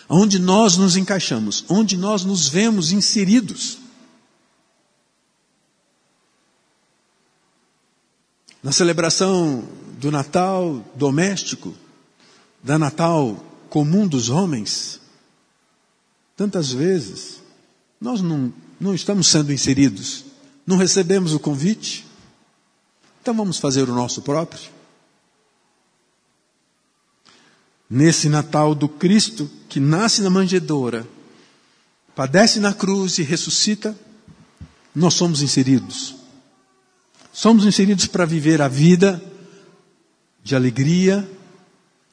Onde 0.07 0.37
nós 0.37 0.77
nos 0.77 0.95
encaixamos, 0.95 1.65
onde 1.67 1.97
nós 1.97 2.23
nos 2.23 2.47
vemos 2.47 2.91
inseridos. 2.91 3.79
Na 8.61 8.71
celebração 8.71 9.67
do 9.97 10.11
Natal 10.11 10.85
doméstico, 10.93 11.73
da 12.61 12.77
Natal 12.77 13.43
comum 13.67 14.07
dos 14.07 14.29
homens, 14.29 15.01
tantas 16.37 16.71
vezes 16.71 17.41
nós 17.99 18.21
não, 18.21 18.53
não 18.79 18.93
estamos 18.93 19.25
sendo 19.25 19.51
inseridos, 19.51 20.23
não 20.67 20.77
recebemos 20.77 21.33
o 21.33 21.39
convite, 21.39 22.04
então 23.25 23.33
vamos 23.33 23.57
fazer 23.57 23.89
o 23.89 23.95
nosso 23.95 24.21
próprio. 24.21 24.69
Nesse 27.89 28.29
Natal 28.29 28.75
do 28.75 28.87
Cristo 28.87 29.49
que 29.67 29.79
nasce 29.79 30.21
na 30.21 30.29
manjedoura, 30.29 31.07
padece 32.15 32.59
na 32.59 32.71
cruz 32.71 33.17
e 33.17 33.23
ressuscita, 33.23 33.97
nós 34.93 35.15
somos 35.15 35.41
inseridos. 35.41 36.17
Somos 37.33 37.65
inseridos 37.65 38.05
para 38.05 38.25
viver 38.25 38.61
a 38.61 38.67
vida 38.67 39.19
de 40.43 40.55
alegria, 40.55 41.27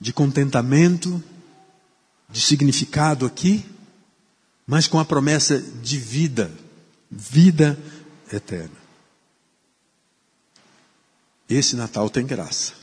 de 0.00 0.14
contentamento, 0.14 1.22
de 2.30 2.40
significado 2.40 3.26
aqui, 3.26 3.66
mas 4.66 4.88
com 4.88 4.98
a 4.98 5.04
promessa 5.04 5.60
de 5.60 5.98
vida, 5.98 6.50
vida 7.10 7.78
eterna. 8.32 8.81
Esse 11.52 11.76
Natal 11.76 12.08
tem 12.08 12.26
graça. 12.26 12.74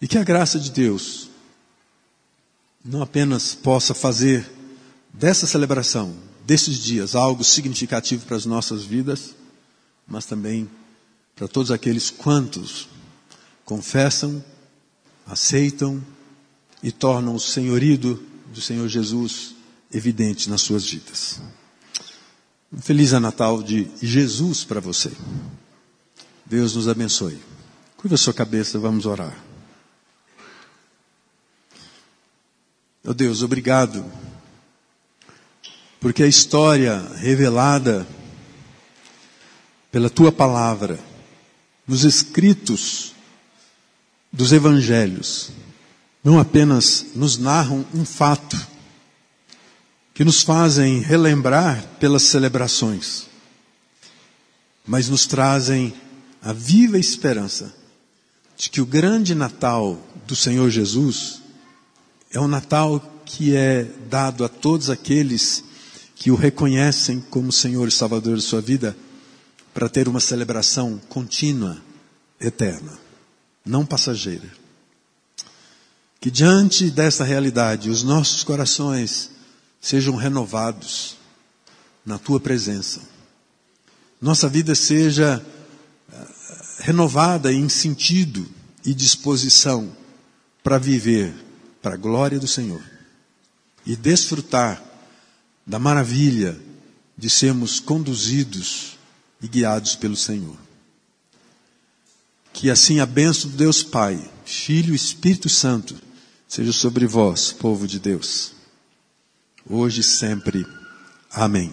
E 0.00 0.06
que 0.06 0.18
a 0.18 0.24
graça 0.24 0.58
de 0.58 0.70
Deus 0.70 1.28
não 2.84 3.02
apenas 3.02 3.54
possa 3.54 3.94
fazer 3.94 4.48
dessa 5.12 5.46
celebração, 5.46 6.14
desses 6.44 6.78
dias, 6.78 7.14
algo 7.14 7.42
significativo 7.42 8.24
para 8.24 8.36
as 8.36 8.46
nossas 8.46 8.84
vidas, 8.84 9.34
mas 10.06 10.26
também 10.26 10.70
para 11.34 11.48
todos 11.48 11.70
aqueles 11.70 12.10
quantos 12.10 12.88
confessam, 13.64 14.42
aceitam 15.26 16.02
e 16.82 16.92
tornam 16.92 17.34
o 17.34 17.40
senhorido 17.40 18.22
do 18.52 18.60
Senhor 18.60 18.88
Jesus 18.88 19.54
evidente 19.92 20.48
nas 20.48 20.60
suas 20.60 20.88
vidas. 20.88 21.40
Um 22.72 22.80
feliz 22.80 23.12
Natal 23.12 23.62
de 23.62 23.88
Jesus 24.00 24.64
para 24.64 24.80
você. 24.80 25.10
Deus 26.48 26.76
nos 26.76 26.86
abençoe. 26.86 27.40
Curva 27.96 28.14
a 28.14 28.18
sua 28.18 28.32
cabeça, 28.32 28.78
vamos 28.78 29.04
orar. 29.04 29.36
Oh 33.04 33.12
Deus, 33.12 33.42
obrigado, 33.42 34.04
porque 36.00 36.22
a 36.22 36.26
história 36.26 36.98
revelada 37.16 38.06
pela 39.90 40.08
tua 40.08 40.30
palavra, 40.30 40.98
nos 41.86 42.04
escritos 42.04 43.12
dos 44.32 44.52
evangelhos, 44.52 45.50
não 46.22 46.38
apenas 46.38 47.06
nos 47.14 47.38
narram 47.38 47.84
um 47.94 48.04
fato, 48.04 48.56
que 50.14 50.24
nos 50.24 50.42
fazem 50.42 51.00
relembrar 51.00 51.84
pelas 51.98 52.22
celebrações, 52.22 53.26
mas 54.86 55.08
nos 55.08 55.26
trazem 55.26 55.92
a 56.46 56.52
viva 56.52 56.96
esperança 56.96 57.74
de 58.56 58.70
que 58.70 58.80
o 58.80 58.86
grande 58.86 59.34
Natal 59.34 60.00
do 60.28 60.36
Senhor 60.36 60.70
Jesus 60.70 61.42
é 62.30 62.38
um 62.38 62.46
Natal 62.46 63.00
que 63.24 63.56
é 63.56 63.82
dado 64.08 64.44
a 64.44 64.48
todos 64.48 64.88
aqueles 64.88 65.64
que 66.14 66.30
o 66.30 66.36
reconhecem 66.36 67.20
como 67.20 67.50
Senhor 67.50 67.88
e 67.88 67.90
Salvador 67.90 68.36
de 68.36 68.44
sua 68.44 68.60
vida, 68.60 68.96
para 69.74 69.88
ter 69.88 70.06
uma 70.06 70.20
celebração 70.20 71.00
contínua, 71.08 71.82
eterna, 72.40 72.92
não 73.64 73.84
passageira. 73.84 74.48
Que 76.20 76.30
diante 76.30 76.90
dessa 76.90 77.24
realidade 77.24 77.90
os 77.90 78.04
nossos 78.04 78.44
corações 78.44 79.32
sejam 79.80 80.14
renovados 80.14 81.16
na 82.04 82.18
tua 82.18 82.38
presença. 82.38 83.00
Nossa 84.20 84.48
vida 84.48 84.76
seja 84.76 85.44
renovada 86.86 87.52
em 87.52 87.68
sentido 87.68 88.48
e 88.84 88.94
disposição 88.94 89.90
para 90.62 90.78
viver 90.78 91.34
para 91.82 91.94
a 91.94 91.96
glória 91.96 92.38
do 92.38 92.46
Senhor 92.46 92.80
e 93.84 93.96
desfrutar 93.96 94.80
da 95.66 95.80
maravilha 95.80 96.56
de 97.18 97.28
sermos 97.28 97.80
conduzidos 97.80 98.96
e 99.42 99.48
guiados 99.48 99.96
pelo 99.96 100.14
Senhor. 100.14 100.56
Que 102.52 102.70
assim 102.70 103.00
a 103.00 103.06
bênção 103.06 103.50
do 103.50 103.56
Deus 103.56 103.82
Pai, 103.82 104.22
Filho 104.44 104.92
e 104.92 104.96
Espírito 104.96 105.48
Santo 105.48 105.96
seja 106.46 106.70
sobre 106.70 107.04
vós, 107.04 107.50
povo 107.50 107.84
de 107.88 107.98
Deus 107.98 108.52
hoje 109.68 110.02
e 110.02 110.04
sempre. 110.04 110.64
Amém. 111.32 111.72